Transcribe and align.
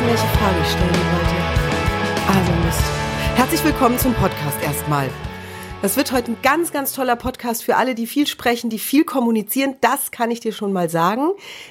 vergessen, 0.00 0.06
welche 0.06 0.38
Frage 0.38 0.56
ich 0.62 0.70
stellen 0.70 0.90
wollte. 1.12 1.36
Also 2.28 2.52
Mist. 2.64 2.82
Herzlich 3.36 3.64
willkommen 3.64 3.98
zum 3.98 4.14
Podcast 4.14 4.62
erstmal. 4.62 5.08
Das 5.82 5.96
wird 5.96 6.12
heute 6.12 6.32
ein 6.32 6.36
ganz, 6.42 6.72
ganz 6.72 6.92
toller 6.92 7.16
Podcast 7.16 7.64
für 7.64 7.76
alle, 7.76 7.94
die 7.94 8.06
viel 8.06 8.26
sprechen, 8.26 8.68
die 8.68 8.78
viel 8.78 9.04
kommunizieren. 9.04 9.76
Das 9.80 10.10
kann 10.10 10.30
ich 10.30 10.40
dir 10.40 10.52
schon 10.52 10.74
mal 10.74 10.90
sagen. 10.90 11.30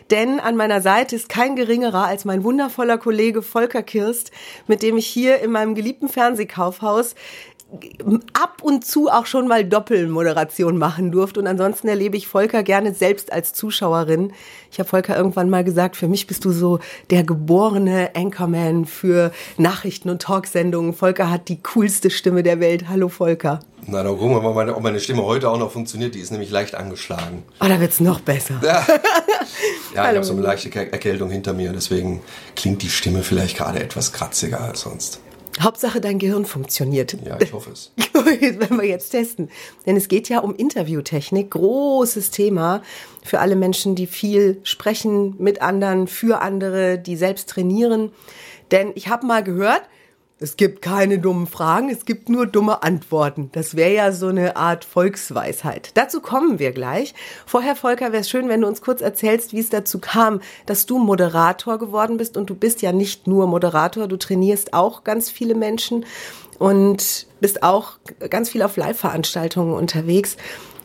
Denn 0.10 0.40
an 0.40 0.56
meiner 0.56 0.82
Seite 0.82 1.16
ist 1.16 1.30
kein 1.30 1.56
geringerer 1.56 2.06
als 2.06 2.26
mein 2.26 2.44
wundervoller 2.44 2.98
Kollege 2.98 3.44
Volker 3.44 3.84
Kirst, 3.84 4.32
mit 4.66 4.82
dem 4.82 4.98
ich 4.98 5.06
hier 5.06 5.42
in 5.42 5.52
meinem 5.52 5.76
geliebten 5.76 6.10
Fernsehkaufhaus 6.10 7.14
ab 8.34 8.62
und 8.64 8.86
zu 8.86 9.10
auch 9.10 9.26
schon 9.26 9.48
mal 9.48 9.64
Doppelmoderation 9.64 10.78
machen 10.78 11.12
durfte. 11.12 11.40
Und 11.40 11.48
ansonsten 11.48 11.88
erlebe 11.88 12.18
ich 12.18 12.28
Volker 12.28 12.64
gerne 12.64 12.94
selbst 12.94 13.32
als 13.32 13.54
Zuschauerin. 13.54 14.34
Ich 14.72 14.80
habe 14.80 14.90
Volker 14.90 15.16
irgendwann 15.16 15.50
mal 15.50 15.64
gesagt, 15.64 15.96
für 15.96 16.08
mich 16.08 16.28
bist 16.28 16.46
du 16.46 16.52
so 16.52 16.80
der 17.10 17.24
geborene 17.24 18.12
Anchorman 18.16 18.86
für 18.86 19.32
Nachrichten 19.58 20.10
und 20.10 20.22
Talksendungen. 20.22 20.94
Volker 20.94 21.30
hat 21.30 21.48
die 21.48 21.62
coolste 21.62 22.10
Stimme 22.10 22.44
der 22.44 22.60
Welt. 22.60 22.90
Hallo 22.90 23.08
Volker. 23.08 23.60
Na, 23.86 24.04
dann 24.04 24.18
gucken 24.18 24.36
wir 24.36 24.42
mal, 24.42 24.54
meine, 24.54 24.76
ob 24.76 24.84
meine 24.84 25.00
Stimme 25.00 25.24
heute 25.24 25.50
auch 25.50 25.58
noch 25.58 25.72
funktioniert. 25.72 26.16
Die 26.16 26.20
ist 26.20 26.32
nämlich 26.32 26.52
leicht 26.52 26.76
angeschlagen. 26.76 27.44
Oh, 27.60 27.66
da 27.68 27.80
wird's 27.80 28.00
noch 28.00 28.20
besser. 28.20 28.60
Ja, 28.64 28.86
ja 29.96 30.10
ich 30.10 30.16
habe 30.16 30.24
so 30.24 30.34
eine 30.34 30.42
leichte 30.42 30.74
Erkältung 30.76 31.30
hinter 31.30 31.54
mir. 31.54 31.72
Deswegen 31.72 32.22
klingt 32.56 32.82
die 32.82 32.90
Stimme 32.90 33.24
vielleicht 33.24 33.58
gerade 33.58 33.80
etwas 33.80 34.12
kratziger 34.12 34.62
als 34.62 34.82
sonst. 34.82 35.22
Hauptsache 35.62 36.00
dein 36.00 36.20
Gehirn 36.20 36.46
funktioniert. 36.46 37.18
Ja, 37.26 37.40
ich 37.40 37.54
hoffe 37.54 37.72
es. 37.72 37.92
das 38.14 38.26
werden 38.26 38.78
wir 38.78 38.88
jetzt 38.88 39.10
testen. 39.10 39.50
Denn 39.86 39.98
es 39.98 40.08
geht 40.08 40.30
ja 40.30 40.40
um 40.40 40.56
Interviewtechnik. 40.56 41.52
Großes 41.52 42.32
Thema 42.32 42.82
für 43.24 43.40
alle 43.40 43.56
Menschen, 43.56 43.96
die 43.96 44.08
viel 44.08 44.60
sprechen 44.64 45.36
mit 45.38 45.62
anderen, 45.62 46.08
für 46.08 46.42
andere, 46.42 46.98
die 46.98 47.16
selbst 47.16 47.50
trainieren. 47.50 48.12
Denn 48.72 48.92
ich 48.96 49.10
habe 49.10 49.26
mal 49.26 49.44
gehört, 49.44 49.82
es 50.42 50.56
gibt 50.56 50.82
keine 50.82 51.20
dummen 51.20 51.48
Fragen, 51.48 51.90
es 51.90 52.06
gibt 52.06 52.30
nur 52.30 52.46
dumme 52.46 52.82
Antworten. 52.82 53.50
Das 53.52 53.76
wäre 53.76 53.94
ja 53.94 54.12
so 54.14 54.28
eine 54.28 54.56
Art 54.56 54.86
Volksweisheit. 54.86 55.92
Dazu 55.96 56.22
kommen 56.22 56.60
wir 56.60 56.72
gleich. 56.72 57.14
Vorher, 57.46 57.76
Volker, 57.76 58.14
wäre 58.14 58.22
es 58.22 58.30
schön, 58.30 58.48
wenn 58.48 58.62
du 58.62 58.68
uns 58.68 58.82
kurz 58.82 59.02
erzählst, 59.02 59.52
wie 59.52 59.60
es 59.60 59.70
dazu 59.70 60.00
kam, 60.00 60.40
dass 60.66 60.86
du 60.86 60.98
Moderator 60.98 61.78
geworden 61.78 62.16
bist. 62.16 62.38
Und 62.38 62.50
du 62.50 62.56
bist 62.56 62.82
ja 62.82 62.94
nicht 62.94 63.28
nur 63.28 63.48
Moderator, 63.48 64.08
du 64.08 64.16
trainierst 64.16 64.74
auch 64.74 65.04
ganz 65.04 65.30
viele 65.30 65.56
Menschen 65.56 66.06
und 66.58 67.28
bist 67.42 67.62
auch 67.62 68.00
ganz 68.30 68.50
viel 68.50 68.62
auf 68.62 68.78
Live-Veranstaltungen 68.78 69.74
unterwegs. 69.74 70.38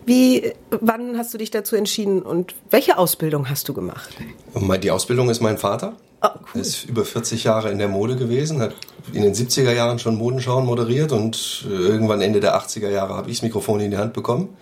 Wie, 0.04 0.52
wann 0.70 1.16
hast 1.16 1.32
du 1.32 1.38
dich 1.38 1.52
dazu 1.52 1.76
entschieden 1.76 2.22
und 2.22 2.56
welche 2.70 2.98
Ausbildung 2.98 3.48
hast 3.48 3.68
du 3.68 3.72
gemacht? 3.72 4.10
Die 4.82 4.90
Ausbildung 4.90 5.30
ist 5.30 5.40
mein 5.40 5.58
Vater. 5.58 5.94
Oh, 6.22 6.28
cool. 6.54 6.60
Ist 6.60 6.84
über 6.86 7.04
40 7.04 7.44
Jahre 7.44 7.70
in 7.70 7.78
der 7.78 7.88
Mode 7.88 8.16
gewesen, 8.16 8.60
hat 8.60 8.74
in 9.12 9.22
den 9.22 9.34
70er 9.34 9.72
Jahren 9.72 9.98
schon 9.98 10.16
Modenschauen 10.16 10.64
moderiert 10.64 11.12
und 11.12 11.66
äh, 11.68 11.72
irgendwann 11.72 12.20
Ende 12.20 12.40
der 12.40 12.56
80er 12.56 12.90
Jahre 12.90 13.14
habe 13.14 13.30
ich 13.30 13.38
das 13.38 13.42
Mikrofon 13.42 13.80
in 13.80 13.90
die 13.90 13.96
Hand 13.96 14.12
bekommen. 14.12 14.56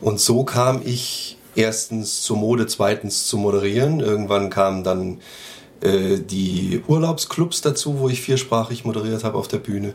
Und 0.00 0.20
so 0.20 0.44
kam 0.44 0.82
ich 0.84 1.38
erstens 1.54 2.22
zur 2.22 2.36
Mode, 2.36 2.66
zweitens 2.66 3.26
zu 3.26 3.38
moderieren. 3.38 4.00
Irgendwann 4.00 4.50
kamen 4.50 4.84
dann 4.84 5.20
äh, 5.80 6.18
die 6.18 6.82
Urlaubsclubs 6.86 7.62
dazu, 7.62 8.00
wo 8.00 8.08
ich 8.08 8.20
viersprachig 8.20 8.84
moderiert 8.84 9.24
habe 9.24 9.38
auf 9.38 9.48
der 9.48 9.58
Bühne. 9.58 9.94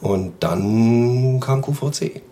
Und 0.00 0.34
dann 0.40 1.40
kam 1.40 1.62
QVC. 1.62 2.22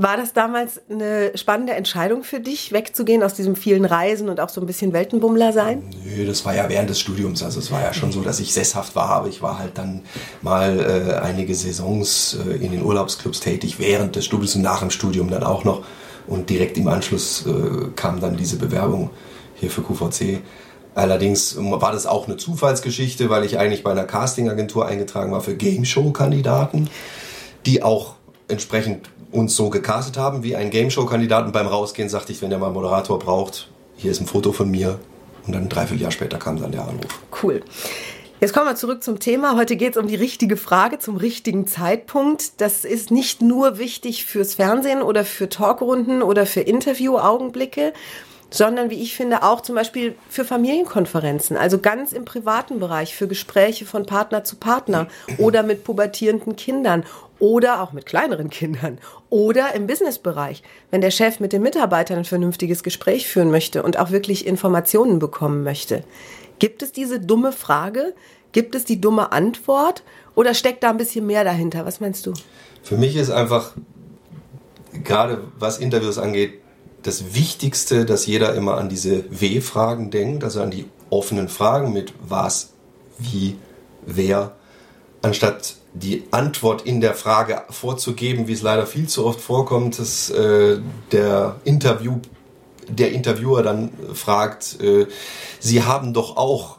War 0.00 0.16
das 0.16 0.32
damals 0.32 0.80
eine 0.88 1.32
spannende 1.36 1.72
Entscheidung 1.72 2.22
für 2.22 2.38
dich, 2.38 2.70
wegzugehen 2.70 3.20
aus 3.24 3.34
diesem 3.34 3.56
vielen 3.56 3.84
Reisen 3.84 4.28
und 4.28 4.38
auch 4.38 4.48
so 4.48 4.60
ein 4.60 4.66
bisschen 4.66 4.92
Weltenbummler 4.92 5.52
sein? 5.52 5.82
Nö, 6.04 6.24
das 6.24 6.44
war 6.44 6.54
ja 6.54 6.68
während 6.68 6.88
des 6.88 7.00
Studiums. 7.00 7.42
Also 7.42 7.58
es 7.58 7.72
war 7.72 7.82
ja 7.82 7.92
schon 7.92 8.12
so, 8.12 8.22
dass 8.22 8.38
ich 8.38 8.54
sesshaft 8.54 8.94
war, 8.94 9.08
aber 9.08 9.26
ich 9.26 9.42
war 9.42 9.58
halt 9.58 9.76
dann 9.76 10.02
mal 10.40 10.78
äh, 10.78 11.14
einige 11.16 11.52
Saisons 11.52 12.38
äh, 12.46 12.64
in 12.64 12.70
den 12.70 12.84
Urlaubsclubs 12.84 13.40
tätig, 13.40 13.80
während 13.80 14.14
des 14.14 14.24
Studiums 14.24 14.54
und 14.54 14.62
nach 14.62 14.78
dem 14.78 14.90
Studium 14.90 15.30
dann 15.30 15.42
auch 15.42 15.64
noch. 15.64 15.84
Und 16.28 16.48
direkt 16.48 16.78
im 16.78 16.86
Anschluss 16.86 17.44
äh, 17.46 17.88
kam 17.96 18.20
dann 18.20 18.36
diese 18.36 18.56
Bewerbung 18.56 19.10
hier 19.56 19.68
für 19.68 19.82
QVC. 19.82 20.42
Allerdings 20.94 21.56
war 21.58 21.90
das 21.90 22.06
auch 22.06 22.28
eine 22.28 22.36
Zufallsgeschichte, 22.36 23.30
weil 23.30 23.44
ich 23.44 23.58
eigentlich 23.58 23.82
bei 23.82 23.90
einer 23.90 24.04
Castingagentur 24.04 24.86
eingetragen 24.86 25.32
war 25.32 25.40
für 25.40 25.56
Game 25.56 25.84
Show 25.84 26.12
Kandidaten, 26.12 26.88
die 27.66 27.82
auch 27.82 28.14
entsprechend 28.46 29.08
uns 29.30 29.56
so 29.56 29.70
gecastet 29.70 30.16
haben 30.16 30.42
wie 30.42 30.56
ein 30.56 30.70
Game 30.70 30.90
Show 30.90 31.04
Kandidaten. 31.06 31.52
Beim 31.52 31.66
Rausgehen 31.66 32.08
sagte 32.08 32.32
ich, 32.32 32.42
wenn 32.42 32.50
der 32.50 32.58
mal 32.58 32.66
einen 32.66 32.74
Moderator 32.74 33.18
braucht, 33.18 33.68
hier 33.96 34.10
ist 34.10 34.20
ein 34.20 34.26
Foto 34.26 34.52
von 34.52 34.70
mir. 34.70 34.98
Und 35.46 35.54
dann 35.54 35.62
ein 35.62 35.68
Dreivierteljahr 35.68 36.10
später 36.10 36.38
kam 36.38 36.60
dann 36.60 36.72
der 36.72 36.82
Anruf. 36.82 37.20
Cool. 37.42 37.62
Jetzt 38.40 38.52
kommen 38.52 38.66
wir 38.66 38.76
zurück 38.76 39.02
zum 39.02 39.18
Thema. 39.18 39.56
Heute 39.56 39.74
geht 39.74 39.96
es 39.96 39.96
um 39.96 40.06
die 40.06 40.14
richtige 40.14 40.56
Frage 40.56 41.00
zum 41.00 41.16
richtigen 41.16 41.66
Zeitpunkt. 41.66 42.60
Das 42.60 42.84
ist 42.84 43.10
nicht 43.10 43.42
nur 43.42 43.78
wichtig 43.78 44.26
fürs 44.26 44.54
Fernsehen 44.54 45.02
oder 45.02 45.24
für 45.24 45.48
Talkrunden 45.48 46.22
oder 46.22 46.46
für 46.46 46.60
Interviewaugenblicke, 46.60 47.92
sondern 48.50 48.90
wie 48.90 49.02
ich 49.02 49.16
finde 49.16 49.42
auch 49.42 49.60
zum 49.60 49.74
Beispiel 49.74 50.14
für 50.28 50.44
Familienkonferenzen, 50.44 51.56
also 51.56 51.78
ganz 51.78 52.12
im 52.12 52.24
privaten 52.24 52.78
Bereich, 52.78 53.16
für 53.16 53.26
Gespräche 53.26 53.84
von 53.86 54.06
Partner 54.06 54.44
zu 54.44 54.56
Partner 54.56 55.08
oder 55.38 55.64
mit 55.64 55.82
pubertierenden 55.82 56.54
Kindern 56.54 57.04
oder 57.38 57.82
auch 57.82 57.92
mit 57.92 58.06
kleineren 58.06 58.50
Kindern 58.50 58.98
oder 59.30 59.74
im 59.74 59.86
Businessbereich, 59.86 60.62
wenn 60.90 61.00
der 61.00 61.10
Chef 61.10 61.40
mit 61.40 61.52
den 61.52 61.62
Mitarbeitern 61.62 62.18
ein 62.18 62.24
vernünftiges 62.24 62.82
Gespräch 62.82 63.28
führen 63.28 63.50
möchte 63.50 63.82
und 63.82 63.98
auch 63.98 64.10
wirklich 64.10 64.46
Informationen 64.46 65.18
bekommen 65.18 65.62
möchte. 65.62 66.04
Gibt 66.58 66.82
es 66.82 66.92
diese 66.92 67.20
dumme 67.20 67.52
Frage? 67.52 68.14
Gibt 68.52 68.74
es 68.74 68.84
die 68.84 69.00
dumme 69.00 69.32
Antwort? 69.32 70.02
Oder 70.34 70.54
steckt 70.54 70.82
da 70.82 70.90
ein 70.90 70.96
bisschen 70.96 71.26
mehr 71.26 71.44
dahinter? 71.44 71.84
Was 71.84 72.00
meinst 72.00 72.26
du? 72.26 72.32
Für 72.82 72.96
mich 72.96 73.16
ist 73.16 73.30
einfach, 73.30 73.72
gerade 75.04 75.42
was 75.58 75.78
Interviews 75.78 76.18
angeht, 76.18 76.54
das 77.02 77.34
Wichtigste, 77.34 78.04
dass 78.04 78.26
jeder 78.26 78.54
immer 78.54 78.76
an 78.76 78.88
diese 78.88 79.24
W-Fragen 79.30 80.10
denkt, 80.10 80.42
also 80.44 80.60
an 80.60 80.70
die 80.70 80.86
offenen 81.10 81.48
Fragen 81.48 81.92
mit 81.92 82.12
was, 82.26 82.70
wie, 83.18 83.56
wer, 84.04 84.56
anstatt 85.22 85.76
die 85.98 86.24
Antwort 86.30 86.82
in 86.82 87.00
der 87.00 87.14
Frage 87.14 87.62
vorzugeben, 87.70 88.46
wie 88.48 88.52
es 88.52 88.62
leider 88.62 88.86
viel 88.86 89.08
zu 89.08 89.26
oft 89.26 89.40
vorkommt, 89.40 89.98
dass 89.98 90.30
äh, 90.30 90.78
der 91.12 91.56
Interview, 91.64 92.20
der 92.88 93.12
Interviewer 93.12 93.62
dann 93.62 93.90
fragt, 94.14 94.80
äh, 94.80 95.06
Sie 95.60 95.82
haben 95.82 96.14
doch 96.14 96.36
auch 96.36 96.78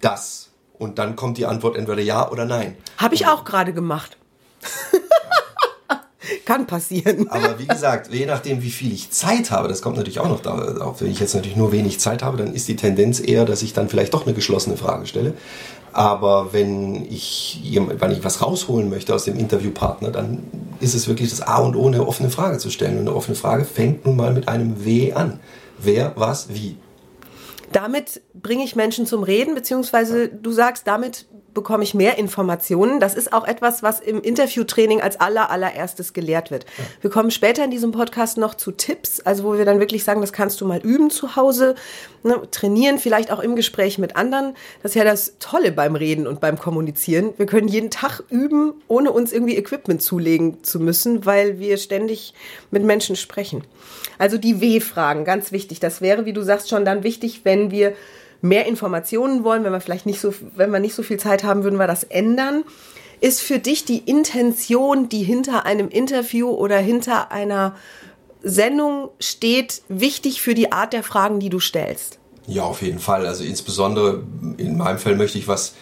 das. 0.00 0.50
Und 0.78 0.98
dann 0.98 1.16
kommt 1.16 1.38
die 1.38 1.46
Antwort 1.46 1.76
entweder 1.76 2.02
ja 2.02 2.30
oder 2.30 2.44
nein. 2.44 2.76
Habe 2.98 3.14
ich 3.14 3.26
auch 3.26 3.44
gerade 3.44 3.72
gemacht. 3.72 4.18
Kann 6.44 6.66
passieren. 6.66 7.28
Aber 7.28 7.58
wie 7.58 7.66
gesagt, 7.66 8.12
je 8.12 8.26
nachdem, 8.26 8.62
wie 8.62 8.70
viel 8.70 8.92
ich 8.92 9.10
Zeit 9.10 9.50
habe, 9.50 9.68
das 9.68 9.82
kommt 9.82 9.96
natürlich 9.96 10.20
auch 10.20 10.28
noch 10.28 10.40
darauf. 10.40 11.00
Wenn 11.00 11.10
ich 11.10 11.20
jetzt 11.20 11.34
natürlich 11.34 11.56
nur 11.56 11.72
wenig 11.72 12.00
Zeit 12.00 12.22
habe, 12.22 12.36
dann 12.36 12.54
ist 12.54 12.68
die 12.68 12.76
Tendenz 12.76 13.20
eher, 13.20 13.44
dass 13.44 13.62
ich 13.62 13.72
dann 13.72 13.88
vielleicht 13.88 14.14
doch 14.14 14.26
eine 14.26 14.34
geschlossene 14.34 14.76
Frage 14.76 15.06
stelle. 15.06 15.34
Aber 15.94 16.52
wenn 16.52 17.04
ich, 17.08 17.60
wenn 17.78 18.10
ich 18.10 18.24
was 18.24 18.42
rausholen 18.42 18.90
möchte 18.90 19.14
aus 19.14 19.24
dem 19.24 19.38
Interviewpartner, 19.38 20.10
dann 20.10 20.42
ist 20.80 20.94
es 20.94 21.06
wirklich 21.06 21.30
das 21.30 21.40
A 21.40 21.58
und 21.58 21.76
O, 21.76 21.86
eine 21.86 22.04
offene 22.04 22.30
Frage 22.30 22.58
zu 22.58 22.68
stellen. 22.68 22.98
Und 22.98 23.06
eine 23.06 23.14
offene 23.14 23.36
Frage 23.36 23.64
fängt 23.64 24.04
nun 24.04 24.16
mal 24.16 24.32
mit 24.34 24.48
einem 24.48 24.84
W 24.84 25.12
an. 25.12 25.38
Wer, 25.78 26.12
was, 26.16 26.48
wie. 26.48 26.76
Damit 27.70 28.22
bringe 28.34 28.64
ich 28.64 28.74
Menschen 28.74 29.06
zum 29.06 29.22
Reden, 29.22 29.54
beziehungsweise 29.54 30.28
du 30.28 30.50
sagst, 30.50 30.88
damit 30.88 31.26
bekomme 31.54 31.84
ich 31.84 31.94
mehr 31.94 32.18
Informationen. 32.18 33.00
Das 33.00 33.14
ist 33.14 33.32
auch 33.32 33.46
etwas, 33.46 33.82
was 33.82 34.00
im 34.00 34.20
Interviewtraining 34.20 35.00
als 35.00 35.20
aller, 35.20 35.50
allererstes 35.50 36.12
gelehrt 36.12 36.50
wird. 36.50 36.66
Wir 37.00 37.10
kommen 37.10 37.30
später 37.30 37.64
in 37.64 37.70
diesem 37.70 37.92
Podcast 37.92 38.36
noch 38.36 38.54
zu 38.54 38.72
Tipps, 38.72 39.20
also 39.20 39.44
wo 39.44 39.56
wir 39.56 39.64
dann 39.64 39.80
wirklich 39.80 40.04
sagen, 40.04 40.20
das 40.20 40.32
kannst 40.32 40.60
du 40.60 40.66
mal 40.66 40.80
üben 40.80 41.10
zu 41.10 41.36
Hause, 41.36 41.76
ne, 42.22 42.42
trainieren, 42.50 42.98
vielleicht 42.98 43.30
auch 43.30 43.40
im 43.40 43.56
Gespräch 43.56 43.98
mit 43.98 44.16
anderen. 44.16 44.54
Das 44.82 44.92
ist 44.92 44.96
ja 44.96 45.04
das 45.04 45.34
Tolle 45.38 45.72
beim 45.72 45.94
Reden 45.94 46.26
und 46.26 46.40
beim 46.40 46.58
Kommunizieren. 46.58 47.32
Wir 47.36 47.46
können 47.46 47.68
jeden 47.68 47.90
Tag 47.90 48.22
üben, 48.30 48.74
ohne 48.88 49.12
uns 49.12 49.32
irgendwie 49.32 49.56
Equipment 49.56 50.02
zulegen 50.02 50.62
zu 50.64 50.80
müssen, 50.80 51.24
weil 51.24 51.58
wir 51.58 51.76
ständig 51.76 52.34
mit 52.70 52.82
Menschen 52.82 53.16
sprechen. 53.16 53.62
Also 54.18 54.38
die 54.38 54.60
W-Fragen, 54.60 55.24
ganz 55.24 55.52
wichtig. 55.52 55.80
Das 55.80 56.00
wäre, 56.00 56.24
wie 56.24 56.32
du 56.32 56.42
sagst, 56.42 56.68
schon 56.68 56.84
dann 56.84 57.02
wichtig, 57.02 57.40
wenn 57.44 57.70
wir 57.70 57.94
mehr 58.44 58.66
Informationen 58.66 59.42
wollen, 59.42 59.64
wenn 59.64 59.72
wir 59.72 59.80
vielleicht 59.80 60.04
nicht 60.04 60.20
so, 60.20 60.34
wenn 60.54 60.70
wir 60.70 60.78
nicht 60.78 60.94
so 60.94 61.02
viel 61.02 61.18
Zeit 61.18 61.44
haben, 61.44 61.64
würden 61.64 61.78
wir 61.78 61.86
das 61.86 62.04
ändern. 62.04 62.62
Ist 63.20 63.40
für 63.40 63.58
dich 63.58 63.86
die 63.86 63.98
Intention, 63.98 65.08
die 65.08 65.22
hinter 65.22 65.64
einem 65.64 65.88
Interview 65.88 66.50
oder 66.50 66.76
hinter 66.76 67.32
einer 67.32 67.74
Sendung 68.42 69.08
steht, 69.18 69.80
wichtig 69.88 70.42
für 70.42 70.54
die 70.54 70.72
Art 70.72 70.92
der 70.92 71.02
Fragen, 71.02 71.40
die 71.40 71.48
du 71.48 71.58
stellst? 71.58 72.18
Ja, 72.46 72.64
auf 72.64 72.82
jeden 72.82 72.98
Fall. 72.98 73.26
Also 73.26 73.44
insbesondere 73.44 74.22
in 74.58 74.76
meinem 74.76 74.98
Fall 74.98 75.16
möchte 75.16 75.38
ich 75.38 75.48
was 75.48 75.74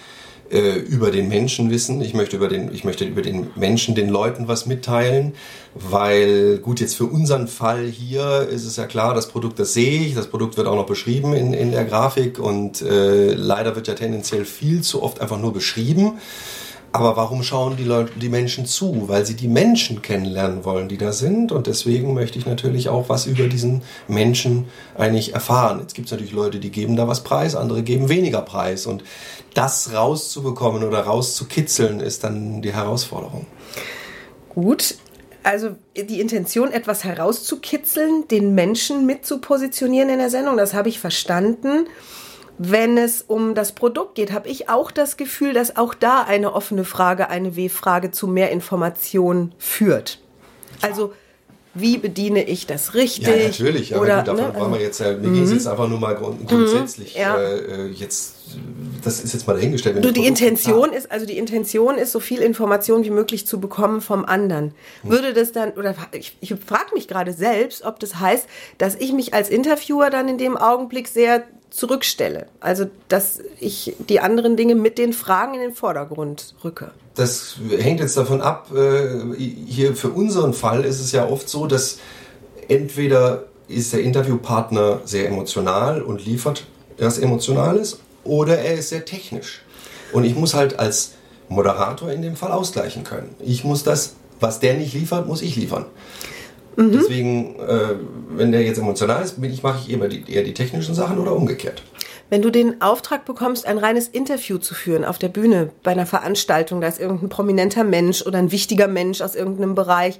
äh, 0.52 0.76
über 0.76 1.10
den 1.10 1.28
Menschen 1.28 1.70
wissen. 1.70 2.00
Ich 2.02 2.14
möchte 2.14 2.36
über 2.36 2.48
den, 2.48 2.72
ich 2.74 2.84
möchte 2.84 3.04
über 3.04 3.22
den 3.22 3.50
Menschen, 3.56 3.94
den 3.94 4.08
Leuten 4.08 4.48
was 4.48 4.66
mitteilen, 4.66 5.34
weil 5.74 6.58
gut 6.58 6.80
jetzt 6.80 6.96
für 6.96 7.06
unseren 7.06 7.48
Fall 7.48 7.86
hier 7.86 8.46
ist 8.50 8.66
es 8.66 8.76
ja 8.76 8.86
klar, 8.86 9.14
das 9.14 9.28
Produkt, 9.28 9.58
das 9.58 9.72
sehe 9.72 10.02
ich, 10.02 10.14
das 10.14 10.26
Produkt 10.26 10.56
wird 10.56 10.66
auch 10.66 10.76
noch 10.76 10.86
beschrieben 10.86 11.32
in, 11.32 11.54
in 11.54 11.72
der 11.72 11.84
Grafik 11.84 12.38
und 12.38 12.82
äh, 12.82 13.32
leider 13.32 13.74
wird 13.74 13.88
ja 13.88 13.94
tendenziell 13.94 14.44
viel 14.44 14.82
zu 14.82 15.02
oft 15.02 15.20
einfach 15.20 15.38
nur 15.38 15.52
beschrieben. 15.52 16.18
Aber 16.94 17.16
warum 17.16 17.42
schauen 17.42 17.78
die 17.78 17.84
Leute, 17.84 18.12
die 18.18 18.28
Menschen 18.28 18.66
zu? 18.66 19.08
Weil 19.08 19.24
sie 19.24 19.34
die 19.34 19.48
Menschen 19.48 20.02
kennenlernen 20.02 20.66
wollen, 20.66 20.90
die 20.90 20.98
da 20.98 21.12
sind. 21.12 21.50
Und 21.50 21.66
deswegen 21.66 22.12
möchte 22.12 22.38
ich 22.38 22.44
natürlich 22.44 22.90
auch 22.90 23.08
was 23.08 23.24
über 23.24 23.48
diesen 23.48 23.80
Menschen 24.08 24.66
eigentlich 24.94 25.32
erfahren. 25.32 25.80
Jetzt 25.80 25.94
gibt 25.94 26.08
es 26.08 26.12
natürlich 26.12 26.34
Leute, 26.34 26.60
die 26.60 26.70
geben 26.70 26.96
da 26.96 27.08
was 27.08 27.24
preis, 27.24 27.56
andere 27.56 27.82
geben 27.82 28.10
weniger 28.10 28.42
preis. 28.42 28.84
Und 28.84 29.04
das 29.54 29.92
rauszubekommen 29.92 30.84
oder 30.84 31.00
rauszukitzeln, 31.00 32.00
ist 32.00 32.24
dann 32.24 32.62
die 32.62 32.72
Herausforderung. 32.72 33.46
Gut. 34.48 34.96
Also 35.44 35.74
die 35.96 36.20
Intention, 36.20 36.70
etwas 36.70 37.02
herauszukitzeln, 37.02 38.28
den 38.28 38.54
Menschen 38.54 39.06
mitzupositionieren 39.06 40.08
in 40.08 40.18
der 40.18 40.30
Sendung, 40.30 40.56
das 40.56 40.72
habe 40.72 40.88
ich 40.88 41.00
verstanden. 41.00 41.88
Wenn 42.58 42.96
es 42.96 43.22
um 43.22 43.54
das 43.54 43.72
Produkt 43.72 44.14
geht, 44.14 44.30
habe 44.30 44.48
ich 44.48 44.68
auch 44.68 44.92
das 44.92 45.16
Gefühl, 45.16 45.52
dass 45.52 45.76
auch 45.76 45.94
da 45.94 46.22
eine 46.22 46.52
offene 46.52 46.84
Frage, 46.84 47.28
eine 47.28 47.56
W-Frage 47.56 48.12
zu 48.12 48.28
mehr 48.28 48.50
Informationen 48.52 49.52
führt. 49.58 50.20
Also 50.80 51.12
wie 51.74 51.96
bediene 51.96 52.44
ich 52.44 52.66
das 52.66 52.94
richtig? 52.94 53.26
Ja, 53.26 53.46
natürlich, 53.46 53.94
aber 53.94 54.04
Oder, 54.04 54.16
gut, 54.18 54.28
davon 54.28 54.52
ne? 54.52 54.60
wollen 54.60 54.72
wir 54.74 54.80
jetzt 54.80 55.00
ja, 55.00 55.12
mir 55.12 55.30
ging 55.30 55.42
es 55.42 55.52
jetzt 55.52 55.66
einfach 55.66 55.88
nur 55.88 55.98
mal 55.98 56.14
grund, 56.14 56.46
grundsätzlich, 56.46 57.14
mhm, 57.14 57.20
ja. 57.20 57.36
äh, 57.38 57.86
jetzt, 57.88 58.34
das 59.02 59.24
ist 59.24 59.32
jetzt 59.32 59.46
mal 59.46 59.54
dahingestellt. 59.54 60.04
Du, 60.04 60.12
die 60.12 60.26
Intention 60.26 60.92
ist, 60.92 61.10
also 61.10 61.24
die 61.24 61.38
Intention 61.38 61.96
ist, 61.96 62.12
so 62.12 62.20
viel 62.20 62.40
Information 62.40 63.04
wie 63.04 63.10
möglich 63.10 63.46
zu 63.46 63.58
bekommen 63.58 64.02
vom 64.02 64.24
anderen. 64.24 64.74
Hm. 65.02 65.10
Würde 65.10 65.32
das 65.32 65.52
dann, 65.52 65.70
oder 65.72 65.94
ich, 66.12 66.36
ich 66.40 66.54
frage 66.54 66.94
mich 66.94 67.08
gerade 67.08 67.32
selbst, 67.32 67.84
ob 67.84 67.98
das 68.00 68.20
heißt, 68.20 68.46
dass 68.76 68.94
ich 68.96 69.12
mich 69.12 69.32
als 69.32 69.48
Interviewer 69.48 70.10
dann 70.10 70.28
in 70.28 70.38
dem 70.38 70.56
Augenblick 70.58 71.08
sehr 71.08 71.44
zurückstelle. 71.70 72.46
Also, 72.60 72.86
dass 73.08 73.40
ich 73.58 73.96
die 74.08 74.20
anderen 74.20 74.56
Dinge 74.56 74.74
mit 74.74 74.98
den 74.98 75.12
Fragen 75.12 75.54
in 75.54 75.60
den 75.60 75.74
Vordergrund 75.74 76.54
rücke. 76.62 76.90
Das 77.14 77.56
hängt 77.78 78.00
jetzt 78.00 78.16
davon 78.16 78.40
ab, 78.40 78.68
äh, 78.74 79.36
hier 79.36 79.94
für 79.94 80.10
unseren 80.10 80.54
Fall 80.54 80.84
ist 80.84 81.00
es 81.00 81.12
ja 81.12 81.28
oft 81.28 81.48
so, 81.48 81.66
dass 81.66 81.98
entweder 82.68 83.44
ist 83.68 83.92
der 83.92 84.02
Interviewpartner 84.02 85.00
sehr 85.04 85.28
emotional 85.28 86.02
und 86.02 86.24
liefert 86.24 86.66
das 86.96 87.18
Emotionales 87.18 87.98
oder 88.24 88.58
er 88.58 88.74
ist 88.74 88.90
sehr 88.90 89.04
technisch. 89.04 89.62
Und 90.12 90.24
ich 90.24 90.34
muss 90.34 90.54
halt 90.54 90.78
als 90.78 91.12
Moderator 91.48 92.10
in 92.10 92.22
dem 92.22 92.36
Fall 92.36 92.52
ausgleichen 92.52 93.04
können. 93.04 93.34
Ich 93.40 93.64
muss 93.64 93.82
das, 93.82 94.14
was 94.40 94.60
der 94.60 94.74
nicht 94.74 94.94
liefert, 94.94 95.26
muss 95.26 95.42
ich 95.42 95.56
liefern. 95.56 95.86
Mhm. 96.76 96.92
Deswegen, 96.92 97.56
äh, 97.60 97.94
wenn 98.30 98.52
der 98.52 98.62
jetzt 98.62 98.78
emotional 98.78 99.22
ist, 99.22 99.36
ich, 99.42 99.62
mache 99.62 99.80
ich 99.84 99.92
immer 99.92 100.08
die, 100.08 100.24
eher 100.32 100.42
die 100.42 100.54
technischen 100.54 100.94
Sachen 100.94 101.18
oder 101.18 101.34
umgekehrt. 101.34 101.82
Wenn 102.30 102.40
du 102.42 102.50
den 102.50 102.80
Auftrag 102.80 103.26
bekommst, 103.26 103.66
ein 103.66 103.76
reines 103.76 104.08
Interview 104.08 104.56
zu 104.56 104.74
führen 104.74 105.04
auf 105.04 105.18
der 105.18 105.28
Bühne 105.28 105.70
bei 105.82 105.90
einer 105.90 106.06
Veranstaltung, 106.06 106.80
da 106.80 106.88
ist 106.88 106.98
irgendein 106.98 107.28
prominenter 107.28 107.84
Mensch 107.84 108.22
oder 108.24 108.38
ein 108.38 108.50
wichtiger 108.50 108.88
Mensch 108.88 109.20
aus 109.20 109.34
irgendeinem 109.34 109.74
Bereich 109.74 110.18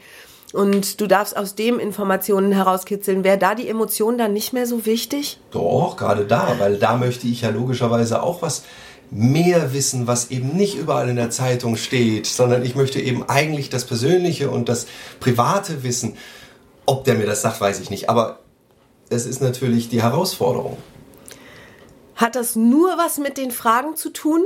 und 0.52 1.00
du 1.00 1.06
darfst 1.06 1.36
aus 1.36 1.54
dem 1.54 1.78
Informationen 1.78 2.52
herauskitzeln, 2.52 3.24
wäre 3.24 3.38
da 3.38 3.54
die 3.54 3.68
Emotion 3.68 4.18
dann 4.18 4.34
nicht 4.34 4.52
mehr 4.52 4.66
so 4.66 4.84
wichtig? 4.84 5.38
Doch, 5.50 5.96
gerade 5.96 6.26
da, 6.26 6.56
weil 6.58 6.76
da 6.76 6.96
möchte 6.96 7.26
ich 7.26 7.40
ja 7.40 7.48
logischerweise 7.48 8.22
auch 8.22 8.42
was 8.42 8.64
mehr 9.10 9.72
wissen, 9.72 10.06
was 10.06 10.30
eben 10.30 10.56
nicht 10.56 10.76
überall 10.76 11.08
in 11.08 11.16
der 11.16 11.30
Zeitung 11.30 11.76
steht, 11.76 12.26
sondern 12.26 12.62
ich 12.64 12.74
möchte 12.74 13.00
eben 13.00 13.28
eigentlich 13.28 13.70
das 13.70 13.86
Persönliche 13.86 14.50
und 14.50 14.68
das 14.68 14.86
Private 15.20 15.82
wissen. 15.82 16.16
Ob 16.86 17.04
der 17.04 17.14
mir 17.14 17.26
das 17.26 17.42
sagt, 17.42 17.60
weiß 17.60 17.80
ich 17.80 17.90
nicht. 17.90 18.08
Aber 18.08 18.40
es 19.08 19.26
ist 19.26 19.40
natürlich 19.40 19.88
die 19.88 20.02
Herausforderung. 20.02 20.76
Hat 22.16 22.34
das 22.36 22.56
nur 22.56 22.96
was 22.98 23.18
mit 23.18 23.36
den 23.36 23.50
Fragen 23.50 23.96
zu 23.96 24.10
tun, 24.10 24.44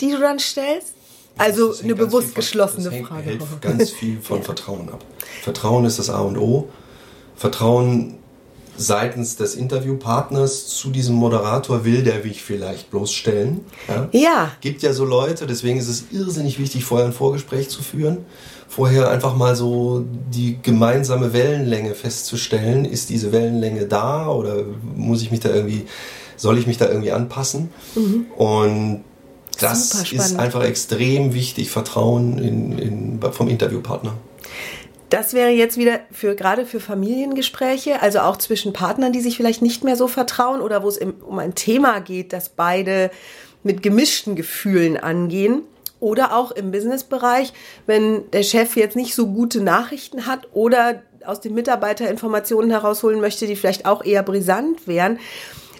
die 0.00 0.10
du 0.10 0.18
dann 0.18 0.38
stellst? 0.38 0.94
Also 1.38 1.74
eine 1.82 1.94
bewusst 1.94 2.34
geschlossene 2.34 2.84
das 2.84 2.94
hängt, 2.94 3.08
Frage. 3.08 3.22
hängt 3.22 3.62
ganz 3.62 3.90
viel 3.90 4.20
von 4.22 4.42
Vertrauen 4.42 4.88
ab. 4.88 5.04
Vertrauen 5.42 5.84
ist 5.84 5.98
das 5.98 6.08
A 6.08 6.20
und 6.20 6.38
O. 6.38 6.68
Vertrauen 7.36 8.18
seitens 8.76 9.36
des 9.36 9.54
Interviewpartners 9.54 10.68
zu 10.68 10.90
diesem 10.90 11.14
Moderator 11.16 11.84
will 11.84 12.02
der 12.02 12.24
mich 12.24 12.42
vielleicht 12.42 12.90
bloßstellen. 12.90 13.60
Ja. 13.88 14.08
ja. 14.12 14.52
Gibt 14.60 14.82
ja 14.82 14.92
so 14.92 15.04
Leute, 15.04 15.46
deswegen 15.46 15.78
ist 15.78 15.88
es 15.88 16.04
irrsinnig 16.10 16.58
wichtig, 16.58 16.84
vorher 16.84 17.06
ein 17.06 17.12
Vorgespräch 17.12 17.68
zu 17.68 17.82
führen. 17.82 18.18
Vorher 18.68 19.10
einfach 19.10 19.36
mal 19.36 19.54
so 19.56 20.04
die 20.32 20.58
gemeinsame 20.62 21.32
Wellenlänge 21.32 21.94
festzustellen. 21.94 22.84
Ist 22.84 23.10
diese 23.10 23.32
Wellenlänge 23.32 23.86
da 23.86 24.28
oder 24.28 24.64
muss 24.94 25.22
ich 25.22 25.30
mich 25.30 25.40
da 25.40 25.50
irgendwie, 25.50 25.86
soll 26.36 26.58
ich 26.58 26.66
mich 26.66 26.76
da 26.76 26.88
irgendwie 26.88 27.12
anpassen? 27.12 27.70
Mhm. 27.94 28.26
Und 28.36 29.04
das 29.60 30.12
ist 30.12 30.36
einfach 30.38 30.64
extrem 30.64 31.32
wichtig, 31.32 31.70
Vertrauen 31.70 32.38
in, 32.38 32.78
in, 32.78 33.20
vom 33.32 33.48
Interviewpartner. 33.48 34.14
Das 35.10 35.34
wäre 35.34 35.50
jetzt 35.50 35.76
wieder 35.76 36.00
für 36.10 36.34
gerade 36.34 36.66
für 36.66 36.80
Familiengespräche, 36.80 38.02
also 38.02 38.20
auch 38.20 38.36
zwischen 38.38 38.72
Partnern, 38.72 39.12
die 39.12 39.20
sich 39.20 39.36
vielleicht 39.36 39.62
nicht 39.62 39.84
mehr 39.84 39.94
so 39.94 40.08
vertrauen 40.08 40.60
oder 40.60 40.82
wo 40.82 40.88
es 40.88 40.98
um 40.98 41.38
ein 41.38 41.54
Thema 41.54 42.00
geht, 42.00 42.32
das 42.32 42.48
beide 42.48 43.10
mit 43.62 43.82
gemischten 43.82 44.34
Gefühlen 44.34 44.96
angehen. 44.96 45.62
Oder 45.98 46.36
auch 46.36 46.50
im 46.50 46.72
Businessbereich, 46.72 47.54
wenn 47.86 48.30
der 48.30 48.42
Chef 48.42 48.76
jetzt 48.76 48.96
nicht 48.96 49.14
so 49.14 49.28
gute 49.28 49.62
Nachrichten 49.62 50.26
hat 50.26 50.48
oder 50.52 51.02
aus 51.24 51.40
den 51.40 51.54
Mitarbeitern 51.54 52.08
Informationen 52.08 52.70
herausholen 52.70 53.20
möchte, 53.20 53.46
die 53.46 53.56
vielleicht 53.56 53.86
auch 53.86 54.04
eher 54.04 54.22
brisant 54.22 54.86
wären. 54.86 55.18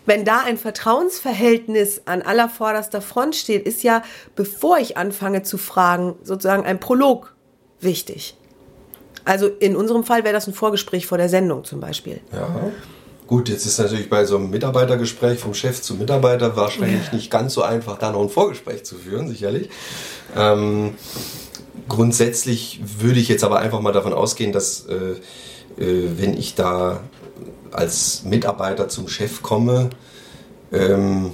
Wenn 0.06 0.25
da 0.25 0.40
ein 0.40 0.56
Vertrauensverhältnis 0.56 2.02
an 2.06 2.22
aller 2.22 2.49
vorderster 2.49 3.02
Front 3.02 3.37
steht, 3.37 3.67
ist 3.67 3.82
ja, 3.82 4.02
bevor 4.37 4.79
ich 4.79 4.96
anfange 4.96 5.43
zu 5.43 5.58
fragen, 5.58 6.14
sozusagen 6.22 6.64
ein 6.64 6.81
Prolog 6.81 7.34
wichtig. 7.81 8.37
Also 9.26 9.49
in 9.49 9.76
unserem 9.76 10.05
Fall 10.05 10.25
wäre 10.25 10.32
das 10.32 10.46
ein 10.46 10.55
Vorgespräch 10.55 11.06
vor 11.06 11.19
der 11.19 11.28
Sendung 11.28 11.64
zum 11.64 11.81
Beispiel. 11.81 12.20
Ja. 12.32 12.49
Gut, 13.26 13.49
jetzt 13.49 13.67
ist 13.67 13.78
natürlich 13.78 14.08
bei 14.08 14.25
so 14.25 14.37
einem 14.37 14.50
Mitarbeitergespräch 14.50 15.40
vom 15.40 15.52
Chef 15.52 15.82
zum 15.82 15.99
Mitarbeiter 15.99 16.56
wahrscheinlich 16.56 17.11
nicht 17.12 17.28
ganz 17.28 17.55
so 17.55 17.62
einfach, 17.62 17.99
da 17.99 18.12
noch 18.12 18.23
ein 18.23 18.28
Vorgespräch 18.28 18.84
zu 18.84 18.94
führen, 18.94 19.28
sicherlich. 19.28 19.69
Ähm, 20.37 20.94
grundsätzlich 21.88 22.81
würde 22.99 23.19
ich 23.19 23.28
jetzt 23.28 23.43
aber 23.43 23.58
einfach 23.58 23.81
mal 23.81 23.93
davon 23.93 24.12
ausgehen, 24.12 24.53
dass 24.53 24.86
äh, 24.86 25.82
äh, 25.82 26.08
wenn 26.17 26.36
ich 26.36 26.55
da 26.55 27.01
als 27.72 28.22
Mitarbeiter 28.22 28.89
zum 28.89 29.08
Chef 29.08 29.43
komme, 29.43 29.91
ähm, 30.72 31.32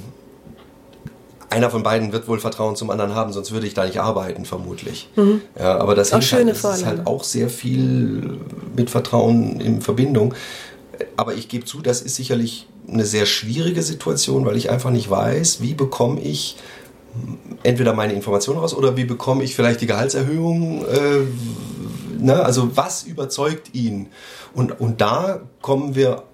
einer 1.52 1.70
von 1.70 1.82
beiden 1.82 2.12
wird 2.12 2.26
wohl 2.28 2.40
Vertrauen 2.40 2.76
zum 2.76 2.90
anderen 2.90 3.14
haben, 3.14 3.32
sonst 3.32 3.52
würde 3.52 3.66
ich 3.66 3.74
da 3.74 3.84
nicht 3.84 4.00
arbeiten, 4.00 4.44
vermutlich. 4.44 5.08
Mhm. 5.16 5.42
Ja, 5.58 5.78
aber 5.78 5.94
das, 5.94 6.12
auch 6.12 6.20
halt, 6.20 6.48
das 6.48 6.64
ist 6.64 6.86
halt 6.86 7.06
auch 7.06 7.24
sehr 7.24 7.48
viel 7.48 8.38
mit 8.74 8.90
Vertrauen 8.90 9.60
in 9.60 9.80
Verbindung. 9.82 10.34
Aber 11.16 11.34
ich 11.34 11.48
gebe 11.48 11.64
zu, 11.64 11.80
das 11.80 12.00
ist 12.02 12.16
sicherlich 12.16 12.66
eine 12.88 13.04
sehr 13.04 13.26
schwierige 13.26 13.82
Situation, 13.82 14.46
weil 14.46 14.56
ich 14.56 14.70
einfach 14.70 14.90
nicht 14.90 15.10
weiß, 15.10 15.60
wie 15.60 15.74
bekomme 15.74 16.20
ich 16.20 16.56
entweder 17.62 17.92
meine 17.92 18.14
Informationen 18.14 18.58
raus 18.58 18.74
oder 18.74 18.96
wie 18.96 19.04
bekomme 19.04 19.44
ich 19.44 19.54
vielleicht 19.54 19.80
die 19.80 19.86
Gehaltserhöhung. 19.86 20.86
Äh, 20.86 21.20
ne? 22.22 22.42
Also 22.42 22.76
was 22.76 23.02
überzeugt 23.04 23.74
ihn? 23.74 24.08
Und, 24.54 24.80
und 24.80 25.00
da 25.00 25.40
kommen 25.60 25.94
wir 25.94 26.24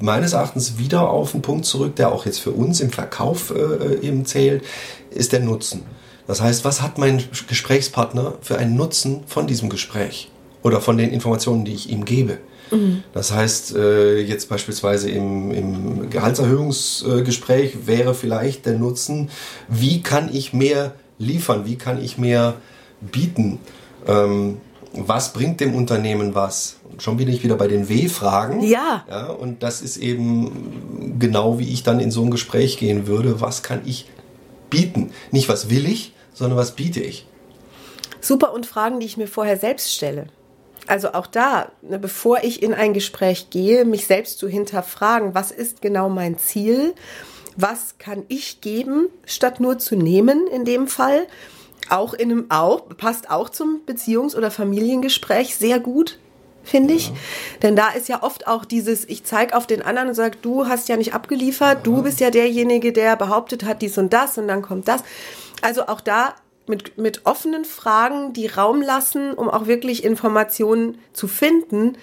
meines 0.00 0.32
Erachtens 0.32 0.78
wieder 0.78 1.10
auf 1.10 1.34
einen 1.34 1.42
Punkt 1.42 1.66
zurück, 1.66 1.96
der 1.96 2.12
auch 2.12 2.26
jetzt 2.26 2.40
für 2.40 2.52
uns 2.52 2.80
im 2.80 2.90
Verkauf 2.90 3.50
äh, 3.50 3.98
eben 4.00 4.24
zählt, 4.24 4.64
ist 5.10 5.32
der 5.32 5.40
Nutzen. 5.40 5.82
Das 6.26 6.40
heißt, 6.42 6.64
was 6.64 6.82
hat 6.82 6.98
mein 6.98 7.22
Gesprächspartner 7.48 8.34
für 8.42 8.58
einen 8.58 8.76
Nutzen 8.76 9.22
von 9.26 9.46
diesem 9.46 9.70
Gespräch 9.70 10.30
oder 10.62 10.80
von 10.80 10.98
den 10.98 11.10
Informationen, 11.10 11.64
die 11.64 11.74
ich 11.74 11.90
ihm 11.90 12.04
gebe? 12.04 12.38
Mhm. 12.70 13.02
Das 13.12 13.32
heißt, 13.32 13.76
äh, 13.76 14.18
jetzt 14.20 14.48
beispielsweise 14.48 15.10
im, 15.10 15.50
im 15.50 16.10
Gehaltserhöhungsgespräch 16.10 17.86
wäre 17.86 18.14
vielleicht 18.14 18.66
der 18.66 18.78
Nutzen, 18.78 19.30
wie 19.68 20.02
kann 20.02 20.28
ich 20.32 20.52
mehr 20.52 20.94
liefern, 21.18 21.64
wie 21.64 21.76
kann 21.76 22.02
ich 22.02 22.18
mehr 22.18 22.54
bieten? 23.00 23.58
Ähm, 24.06 24.58
was 25.06 25.32
bringt 25.32 25.60
dem 25.60 25.74
Unternehmen 25.74 26.34
was? 26.34 26.78
schon 26.98 27.16
bin 27.16 27.28
ich 27.28 27.42
wieder 27.44 27.56
bei 27.56 27.68
den 27.68 27.88
W-Fragen. 27.88 28.62
Ja. 28.62 29.04
ja. 29.08 29.26
Und 29.28 29.62
das 29.62 29.80
ist 29.80 29.96
eben 29.96 31.16
genau 31.18 31.58
wie 31.58 31.72
ich 31.72 31.82
dann 31.82 32.00
in 32.00 32.10
so 32.10 32.22
ein 32.22 32.30
Gespräch 32.30 32.78
gehen 32.78 33.06
würde. 33.06 33.40
Was 33.40 33.62
kann 33.62 33.82
ich 33.84 34.06
bieten? 34.70 35.12
Nicht 35.30 35.48
was 35.48 35.70
will 35.70 35.86
ich, 35.86 36.12
sondern 36.34 36.58
was 36.58 36.72
biete 36.72 37.00
ich? 37.00 37.26
Super 38.20 38.52
und 38.52 38.66
Fragen, 38.66 39.00
die 39.00 39.06
ich 39.06 39.16
mir 39.16 39.28
vorher 39.28 39.56
selbst 39.56 39.94
stelle. 39.94 40.26
Also 40.86 41.12
auch 41.12 41.26
da, 41.26 41.70
ne, 41.82 41.98
bevor 41.98 42.42
ich 42.42 42.62
in 42.62 42.72
ein 42.72 42.94
Gespräch 42.94 43.50
gehe, 43.50 43.84
mich 43.84 44.06
selbst 44.06 44.38
zu 44.38 44.48
hinterfragen, 44.48 45.34
was 45.34 45.50
ist 45.50 45.82
genau 45.82 46.08
mein 46.08 46.38
Ziel? 46.38 46.94
Was 47.56 47.98
kann 47.98 48.24
ich 48.28 48.60
geben, 48.60 49.08
statt 49.26 49.60
nur 49.60 49.78
zu 49.78 49.96
nehmen 49.96 50.46
in 50.46 50.64
dem 50.64 50.88
Fall? 50.88 51.26
Auch 51.90 52.14
in 52.14 52.30
einem, 52.30 52.46
auch, 52.50 52.88
passt 52.96 53.30
auch 53.30 53.48
zum 53.48 53.80
Beziehungs- 53.86 54.36
oder 54.36 54.50
Familiengespräch 54.50 55.56
sehr 55.56 55.80
gut 55.80 56.18
finde 56.68 56.94
ich. 56.94 57.08
Ja. 57.08 57.14
Denn 57.62 57.76
da 57.76 57.88
ist 57.90 58.08
ja 58.08 58.22
oft 58.22 58.46
auch 58.46 58.64
dieses, 58.64 59.08
ich 59.08 59.24
zeige 59.24 59.56
auf 59.56 59.66
den 59.66 59.82
anderen 59.82 60.08
und 60.08 60.14
sage, 60.14 60.36
du 60.42 60.66
hast 60.66 60.88
ja 60.88 60.96
nicht 60.96 61.14
abgeliefert, 61.14 61.78
ja. 61.78 61.82
du 61.82 62.02
bist 62.02 62.20
ja 62.20 62.30
derjenige, 62.30 62.92
der 62.92 63.16
behauptet 63.16 63.64
hat 63.64 63.82
dies 63.82 63.98
und 63.98 64.12
das 64.12 64.38
und 64.38 64.48
dann 64.48 64.62
kommt 64.62 64.86
das. 64.86 65.02
Also 65.62 65.86
auch 65.86 66.00
da 66.00 66.34
mit, 66.66 66.98
mit 66.98 67.24
offenen 67.24 67.64
Fragen, 67.64 68.32
die 68.32 68.46
Raum 68.46 68.82
lassen, 68.82 69.32
um 69.32 69.48
auch 69.48 69.66
wirklich 69.66 70.04
Informationen 70.04 70.98
zu 71.12 71.26
finden, 71.26 71.96